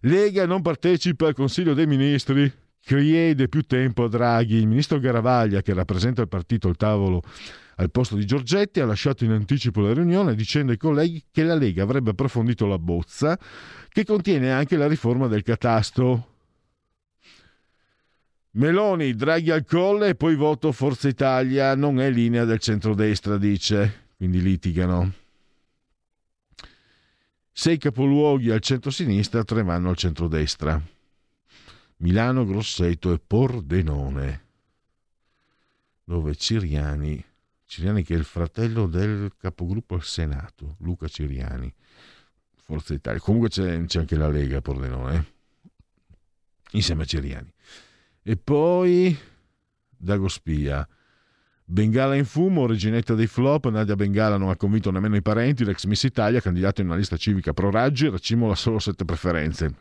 [0.00, 4.56] Lega non partecipa al Consiglio dei Ministri, chiede più tempo a Draghi.
[4.56, 7.22] Il ministro Garavaglia, che rappresenta il partito al tavolo
[7.80, 11.54] al posto di Giorgetti, ha lasciato in anticipo la riunione dicendo ai colleghi che la
[11.54, 13.38] Lega avrebbe approfondito la bozza
[13.88, 16.34] che contiene anche la riforma del catasto.
[18.52, 24.06] Meloni, Draghi al colle e poi voto Forza Italia, non è linea del centrodestra, dice.
[24.16, 25.12] Quindi litigano.
[27.52, 30.80] Sei capoluoghi al centro-sinistra, tre vanno al centrodestra.
[31.98, 34.42] Milano, Grosseto e Pordenone,
[36.02, 37.24] dove Ciriani,
[37.68, 41.70] Ciriani che è il fratello del capogruppo al Senato, Luca Ciriani,
[42.62, 43.20] Forza Italia.
[43.20, 45.24] Comunque c'è, c'è anche la Lega a Pordenone, eh?
[46.72, 47.52] insieme a Ciriani.
[48.22, 49.16] E poi
[49.94, 50.88] Dagospia.
[51.62, 55.84] Bengala in fumo, reginetta dei flop, Nadia Bengala non ha convinto nemmeno i parenti, l'ex
[55.84, 59.74] Miss Italia, candidato in una lista civica pro Raggi, racimola solo sette preferenze.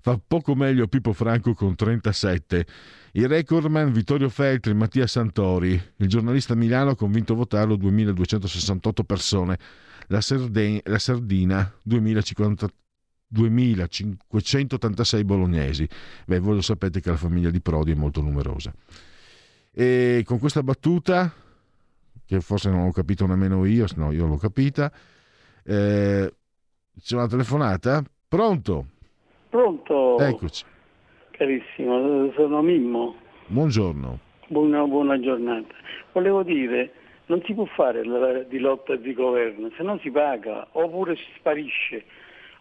[0.00, 2.66] Fa poco meglio Pippo Franco con 37.
[3.12, 5.80] Il recordman Vittorio Feltri, Mattia Santori.
[5.96, 9.58] Il giornalista Milano ha convinto a votarlo 2268 persone.
[10.08, 12.68] La, Sarde- la Sardina 2050
[13.30, 15.88] 2586 bolognesi.
[16.26, 18.72] Beh, voi lo sapete che la famiglia di Prodi è molto numerosa.
[19.70, 21.32] E con questa battuta,
[22.24, 24.90] che forse non ho capito nemmeno io, no, io l'ho capita,
[25.62, 26.34] eh,
[27.00, 28.02] c'è una telefonata.
[28.26, 28.86] Pronto?
[29.48, 30.18] Pronto?
[30.18, 30.64] Eccoci.
[31.30, 33.16] Carissimo, sono Mimmo.
[33.46, 34.18] Buongiorno.
[34.48, 35.74] Buona, buona giornata.
[36.12, 36.92] Volevo dire,
[37.26, 41.16] non si può fare la- di lotta e di governo, se non si paga oppure
[41.16, 42.04] si sparisce.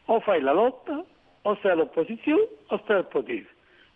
[0.05, 1.03] O fai la lotta,
[1.41, 3.47] o stai all'opposizione, o stai al potere.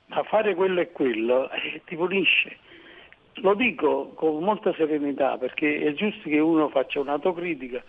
[0.07, 2.57] Ma fare quello e quello eh, ti punisce.
[3.35, 7.81] Lo dico con molta serenità perché è giusto che uno faccia un'autocritica,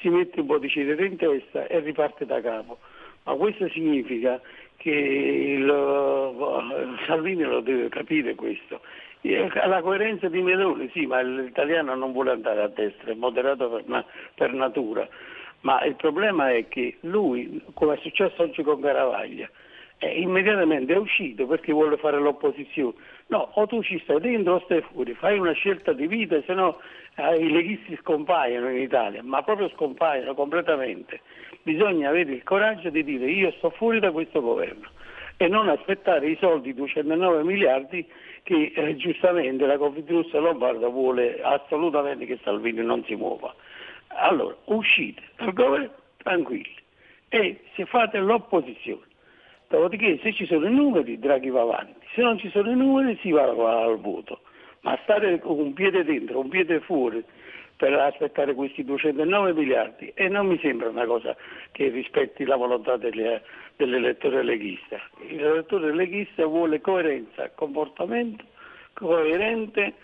[0.00, 2.78] si mette un po' di cetere in testa e riparte da capo.
[3.28, 4.40] Ma questo significa
[4.78, 8.80] che il, eh, Salvini lo deve capire questo.
[9.20, 13.68] Eh, La coerenza di Meloni, sì, ma l'italiano non vuole andare a destra, è moderato
[13.68, 15.06] per, per natura.
[15.60, 19.50] Ma il problema è che lui, come è successo oggi con Caravaglia,
[19.98, 22.94] eh, immediatamente è uscito perché vuole fare l'opposizione.
[23.28, 26.54] No, o tu ci stai dentro o stai fuori, fai una scelta di vita, se
[26.54, 26.78] no
[27.16, 31.20] eh, i leghisti scompaiono in Italia, ma proprio scompaiono completamente.
[31.62, 34.88] Bisogna avere il coraggio di dire io sto fuori da questo governo
[35.36, 38.06] e non aspettare i soldi 209 miliardi
[38.42, 43.54] che eh, giustamente la Confindustria Lombarda vuole assolutamente che Salvini non si muova.
[44.08, 45.92] Allora, uscite dal governo
[46.22, 46.76] tranquilli
[47.28, 49.02] e se fate l'opposizione.
[49.68, 53.18] Dopodiché se ci sono i numeri Draghi va avanti, se non ci sono i numeri
[53.20, 54.40] si va, al voto.
[54.80, 57.22] Ma stare con un piede dentro, un piede fuori
[57.76, 61.36] per aspettare questi 209 miliardi e non mi sembra una cosa
[61.70, 63.42] che rispetti la volontà delle-
[63.76, 65.00] dell'elettore leghista.
[65.28, 68.44] L'elettore leghista vuole coerenza, comportamento
[68.94, 69.94] coerente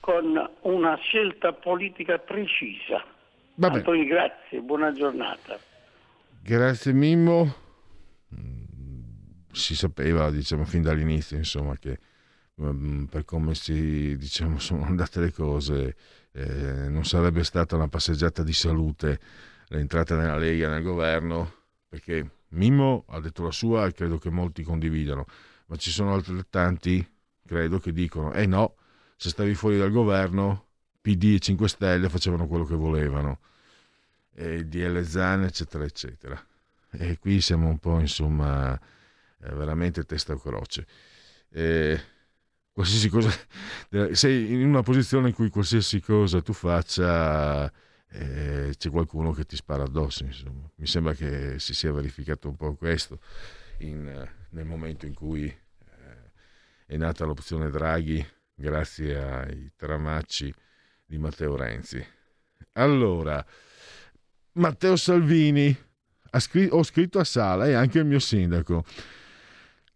[0.00, 3.02] con una scelta politica precisa.
[3.54, 3.76] Vabbè.
[3.76, 5.58] Antonio, grazie, buona giornata.
[6.42, 7.61] Grazie Mimmo.
[9.52, 11.98] Si sapeva, diciamo, fin dall'inizio, insomma, che
[12.60, 15.96] mm, per come si, diciamo, sono andate le cose,
[16.32, 19.20] eh, non sarebbe stata una passeggiata di salute
[19.68, 21.52] l'entrata nella Lega nel governo,
[21.88, 25.26] perché Mimmo ha detto la sua e credo che molti condividano,
[25.66, 27.06] ma ci sono altrettanti,
[27.46, 28.74] credo, che dicono, eh no,
[29.16, 30.66] se stavi fuori dal governo,
[31.00, 33.40] PD e 5 Stelle facevano quello che volevano
[34.34, 36.46] e DL Zan, eccetera, eccetera.
[36.90, 38.78] E qui siamo un po', insomma,
[39.50, 40.86] veramente testa o croce.
[41.50, 42.00] Eh,
[42.72, 43.30] qualsiasi cosa,
[44.12, 47.70] sei in una posizione in cui qualsiasi cosa tu faccia
[48.14, 50.70] eh, c'è qualcuno che ti spara addosso, insomma.
[50.76, 53.18] Mi sembra che si sia verificato un po' questo
[53.78, 56.30] in, nel momento in cui eh,
[56.86, 58.24] è nata l'opzione Draghi
[58.54, 60.54] grazie ai tramacci
[61.06, 62.04] di Matteo Renzi.
[62.72, 63.44] Allora,
[64.52, 65.76] Matteo Salvini,
[66.70, 68.84] ho scritto a Sala e anche il mio sindaco.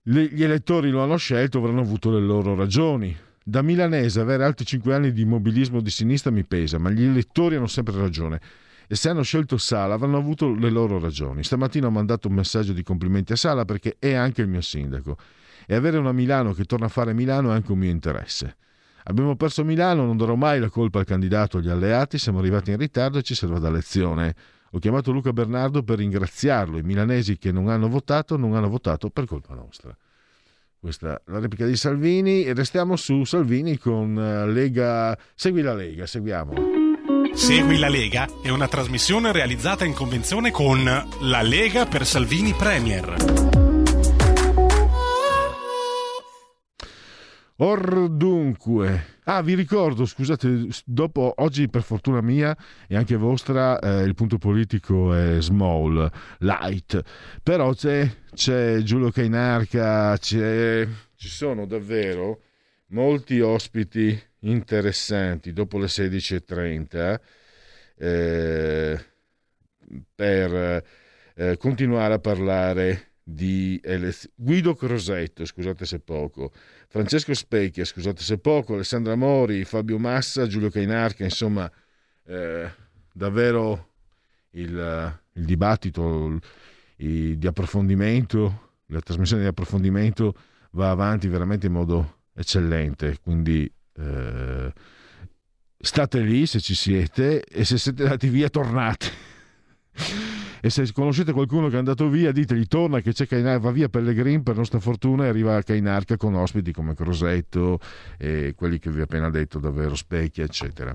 [0.08, 3.16] Gli elettori lo hanno scelto, avranno avuto le loro ragioni.
[3.42, 7.56] Da milanese avere altri 5 anni di immobilismo di sinistra mi pesa, ma gli elettori
[7.56, 8.40] hanno sempre ragione.
[8.86, 11.42] E se hanno scelto Sala avranno avuto le loro ragioni.
[11.42, 15.18] Stamattina ho mandato un messaggio di complimenti a Sala perché è anche il mio sindaco.
[15.66, 18.58] E avere una Milano che torna a fare Milano è anche un mio interesse.
[19.02, 22.70] Abbiamo perso Milano, non darò mai la colpa al candidato o agli alleati, siamo arrivati
[22.70, 24.36] in ritardo e ci serve da lezione.
[24.76, 26.76] Ho chiamato Luca Bernardo per ringraziarlo.
[26.76, 29.96] I milanesi che non hanno votato non hanno votato per colpa nostra.
[30.78, 35.16] Questa è la replica di Salvini e restiamo su Salvini con eh, Lega.
[35.34, 36.52] Segui la Lega, seguiamo.
[37.32, 43.65] Segui la Lega è una trasmissione realizzata in convenzione con La Lega per Salvini Premier.
[47.58, 52.54] Or dunque, ah vi ricordo, scusate, dopo oggi per fortuna mia
[52.86, 56.10] e anche vostra eh, il punto politico è small,
[56.40, 57.02] light,
[57.42, 62.42] però c'è, c'è Giulio Cainarca, c'è, ci sono davvero
[62.88, 65.54] molti ospiti interessanti.
[65.54, 67.20] Dopo le 16.30
[67.96, 69.04] eh,
[70.14, 70.84] per
[71.34, 74.34] eh, continuare a parlare di elezioni.
[74.36, 76.52] Guido Crosetto, scusate se poco,
[76.86, 81.68] Francesco Specchia, scusate se poco, Alessandra Mori, Fabio Massa, Giulio Cainarca, insomma,
[82.24, 82.70] eh,
[83.12, 83.88] davvero
[84.50, 86.38] il, il dibattito
[86.98, 90.34] il- di approfondimento, la trasmissione di approfondimento
[90.70, 94.72] va avanti veramente in modo eccellente, quindi eh,
[95.80, 99.24] state lì se ci siete e se siete andati via tornate.
[100.66, 103.88] E se conoscete qualcuno che è andato via, ditegli torna che c'è Cainarca, va via
[103.88, 107.78] Pellegrin per nostra fortuna e arriva a Cainarca con ospiti come Crosetto
[108.18, 110.92] e quelli che vi ho appena detto, davvero Specchia, eccetera.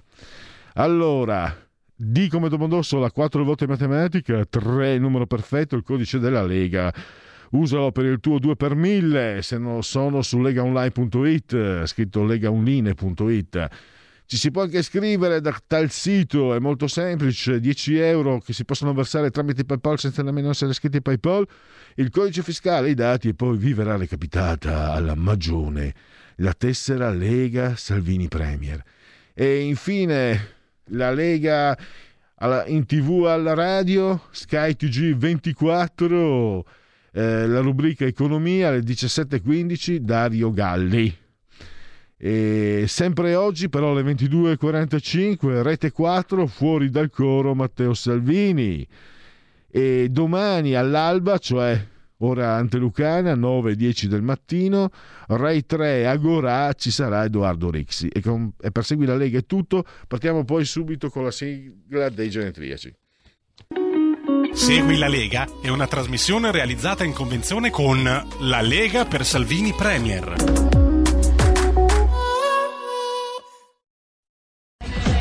[0.73, 1.56] Allora,
[1.95, 6.93] D come Domodossola, 4 volte matematica, 3 il numero perfetto, il codice della Lega.
[7.52, 13.69] Usalo per il tuo 2 per 1000, se non sono su legaonline.it, scritto legaonline.it.
[14.31, 18.63] Ci si può anche scrivere da tal sito, è molto semplice, 10 euro che si
[18.63, 21.45] possono versare tramite PayPal senza nemmeno essere iscritti a PayPal,
[21.95, 25.93] il codice fiscale, i dati e poi vi verrà recapitata alla magione
[26.37, 28.81] la tessera Lega Salvini Premier.
[29.33, 30.47] E infine
[30.91, 31.77] la Lega
[32.67, 36.65] in tv alla radio, Sky TG 24,
[37.11, 41.20] eh, la rubrica Economia alle 17.15, Dario Galli.
[42.23, 48.85] E sempre oggi, però, alle 22.45, Rete 4, fuori dal coro Matteo Salvini.
[49.68, 51.84] E domani all'alba, cioè
[52.18, 54.91] ora antelucana, 9.10 del mattino,
[55.30, 58.07] Rai 3 Agorà, ci sarà Edoardo Rixi.
[58.10, 59.84] E, con- e per seguire la Lega è tutto.
[60.07, 62.93] Partiamo poi subito con la sigla dei genetriaci.
[64.53, 70.70] Segui la Lega è una trasmissione realizzata in convenzione con La Lega per Salvini Premier.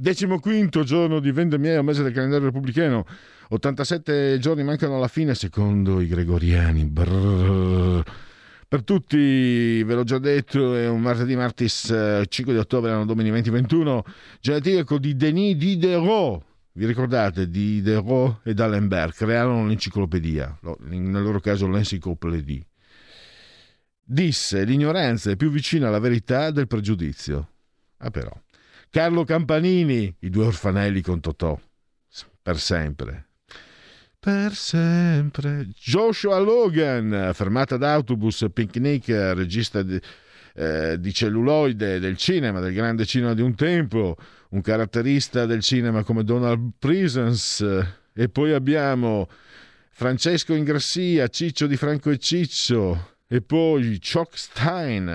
[0.00, 3.04] Decimoquinto giorno di vendemmia, mese del calendario repubblicano.
[3.50, 6.86] 87 giorni mancano alla fine secondo i gregoriani.
[6.86, 8.02] Brrr.
[8.66, 13.04] Per tutti, ve l'ho già detto, è un martedì martis eh, 5 di ottobre, anno
[13.04, 14.04] domini 2021,
[14.40, 16.44] genetico di Denis Diderot.
[16.72, 22.66] Vi ricordate Diderot e D'Alembert crearono l'enciclopedia, lo- nel loro caso l'encyclopédie.
[24.02, 27.48] Disse l'ignoranza è più vicina alla verità del pregiudizio.
[27.98, 28.32] Ah però.
[28.92, 31.56] Carlo Campanini, i due orfanelli con Totò,
[32.42, 33.28] per sempre.
[34.18, 35.68] Per sempre.
[35.78, 39.96] Joshua Logan, fermata d'autobus, picnic, regista di,
[40.56, 44.16] eh, di celluloide del cinema, del grande cinema di un tempo,
[44.48, 47.64] un caratterista del cinema come Donald Prisons.
[48.12, 49.28] E poi abbiamo
[49.90, 55.08] Francesco Ingrassia, Ciccio di Franco e Ciccio, e poi Chuck Stein,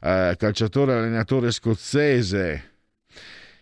[0.00, 2.69] eh, calciatore allenatore scozzese,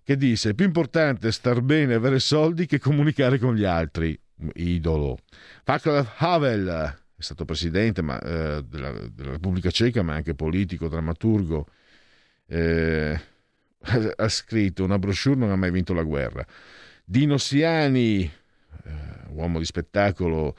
[0.09, 4.18] che disse: È più importante star bene e avere soldi che comunicare con gli altri.
[4.55, 5.18] Idolo.
[5.64, 6.66] Václav Havel
[7.14, 11.66] è stato presidente ma, eh, della, della Repubblica Ceca, ma anche politico, drammaturgo.
[12.47, 13.20] Eh,
[14.16, 16.47] ha scritto una brochure, non ha mai vinto la guerra.
[17.05, 18.30] Dino Siani, eh,
[19.32, 20.56] uomo di spettacolo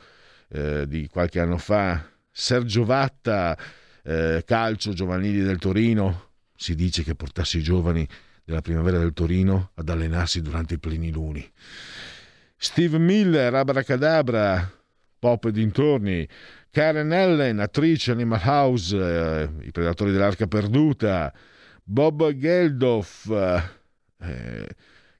[0.49, 2.07] eh, di qualche anno fa.
[2.29, 3.57] Sergio Vatta,
[4.03, 6.33] eh, calcio giovanili del Torino.
[6.55, 8.07] Si dice che portasse i giovani
[8.49, 11.47] della primavera del Torino ad allenarsi durante i pleniluni.
[12.57, 14.69] Steve Miller, Abracadabra,
[15.19, 16.27] Pop e dintorni.
[16.71, 21.31] Karen Ellen, attrice Animal House, eh, I Predatori dell'Arca Perduta.
[21.83, 23.29] Bob Geldof.
[24.19, 24.67] eh,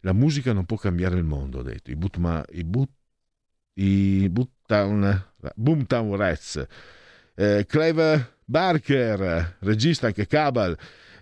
[0.02, 1.92] la musica non può cambiare il mondo, ha detto.
[1.92, 2.90] I, Bootma, i, Boot,
[3.76, 6.66] i Boomtown Rats.
[7.36, 10.76] Eh, Clever Barker, regista anche Cabal.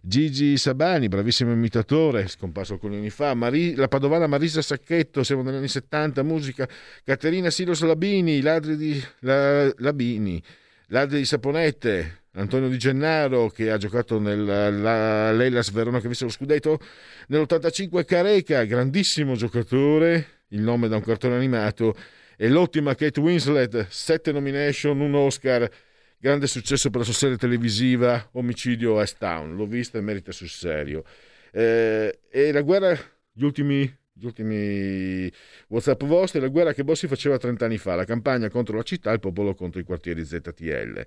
[0.08, 5.56] Gigi Sabani, bravissimo imitatore, scomparso alcuni anni fa, Mari- la padovana Marisa Sacchetto, siamo negli
[5.56, 6.66] anni 70, musica,
[7.04, 10.42] Caterina Silos Labini, ladri di la- Labini,
[10.88, 16.32] ladri di Saponette, Antonio Di Gennaro che ha giocato nell'Ellas Verona che ha visto lo
[16.32, 16.80] scudetto
[17.28, 21.94] nell'85 Careca, grandissimo giocatore, il nome da un cartone animato,
[22.38, 25.70] e l'ottima Kate Winslet, sette nomination, un Oscar,
[26.19, 30.49] grande successo per la sua serie televisiva Omicidio a Town, l'ho vista e merita sul
[30.49, 31.03] serio.
[31.52, 32.98] Eh, e la guerra,
[33.31, 35.31] gli ultimi, gli ultimi
[35.68, 39.11] WhatsApp vostri, la guerra che Bossi faceva 30 anni fa, la campagna contro la città,
[39.11, 41.06] il popolo contro i quartieri ZTL.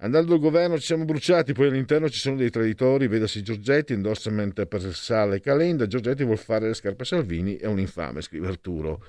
[0.00, 4.64] Andando al governo ci siamo bruciati, poi all'interno ci sono dei traditori, vedasi Giorgetti, endorsement
[4.66, 8.46] per Sala e Calenda, Giorgetti vuol fare le scarpe a Salvini, è un infame, scrive
[8.46, 9.04] Arturo.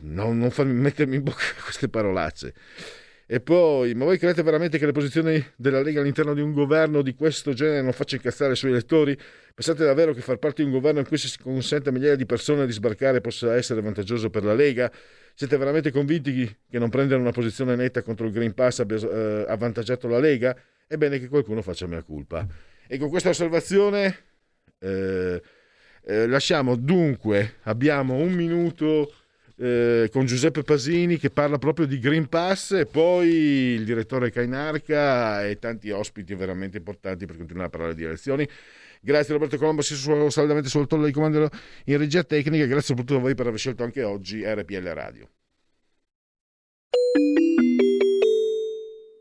[0.00, 2.54] Non, non farmi mettermi in bocca queste parolacce.
[3.26, 7.00] E poi, ma voi credete veramente che le posizioni della Lega all'interno di un governo
[7.00, 9.16] di questo genere non faccia incazzare i suoi elettori?
[9.54, 12.26] Pensate davvero che far parte di un governo in cui si consente a migliaia di
[12.26, 14.92] persone di sbarcare possa essere vantaggioso per la Lega?
[15.34, 19.46] Siete veramente convinti che non prendere una posizione netta contro il Green Pass abbia eh,
[19.48, 20.54] avvantaggiato la Lega?
[20.86, 22.46] È bene che qualcuno faccia mia colpa.
[22.86, 24.16] E con questa osservazione
[24.78, 25.40] eh,
[26.06, 29.10] Eh, lasciamo dunque, abbiamo un minuto
[29.56, 35.46] eh, con Giuseppe Pasini che parla proprio di Green Pass e poi il direttore Cainarca
[35.46, 38.48] e tanti ospiti veramente importanti per continuare a parlare di elezioni.
[39.00, 41.50] Grazie Roberto Colombo, si su, saldamente sul tolle di comando
[41.84, 45.28] in regia tecnica, grazie soprattutto a voi per aver scelto anche oggi RPL Radio.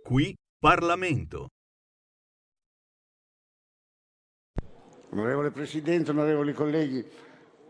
[0.03, 1.49] Qui Parlamento.
[5.10, 7.05] Onorevole Presidente, onorevoli colleghi,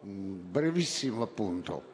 [0.01, 1.92] mh, brevissimo appunto.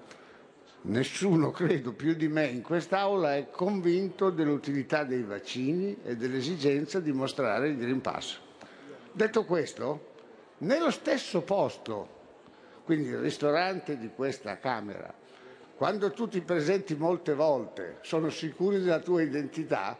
[0.82, 7.12] Nessuno, credo, più di me in quest'Aula è convinto dell'utilità dei vaccini e dell'esigenza di
[7.12, 8.40] mostrare il Green Pass.
[9.12, 10.14] Detto questo,
[10.60, 12.18] nello stesso posto,
[12.86, 15.14] quindi il ristorante di questa Camera,
[15.76, 19.98] quando tu ti presenti molte volte, sono sicuri della tua identità,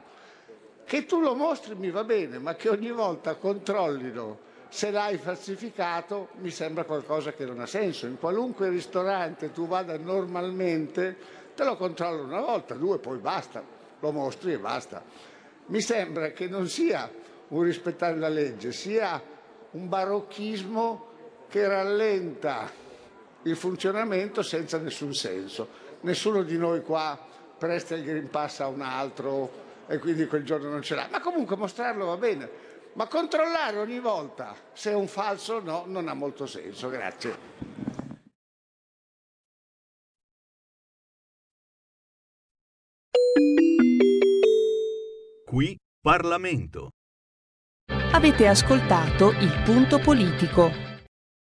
[0.86, 6.30] che tu lo mostri mi va bene, ma che ogni volta controllino se l'hai falsificato
[6.38, 8.06] mi sembra qualcosa che non ha senso.
[8.06, 11.18] In qualunque ristorante tu vada normalmente,
[11.56, 13.64] te lo controllo una volta, due, poi basta,
[14.00, 15.04] lo mostri e basta.
[15.68, 17.10] Mi sembra che non sia
[17.50, 19.22] un rispettare la legge, sia
[19.72, 21.08] un barocchismo
[21.50, 22.72] che rallenta
[23.44, 25.88] il funzionamento senza nessun senso.
[26.02, 27.18] Nessuno di noi qua
[27.58, 31.08] presta il Green Pass a un altro e quindi quel giorno non ce l'ha.
[31.10, 32.50] Ma comunque mostrarlo va bene.
[33.00, 36.90] Ma controllare ogni volta se è un falso o no non ha molto senso.
[36.90, 37.38] Grazie.
[45.46, 46.90] Qui Parlamento.
[48.12, 50.89] Avete ascoltato il punto politico.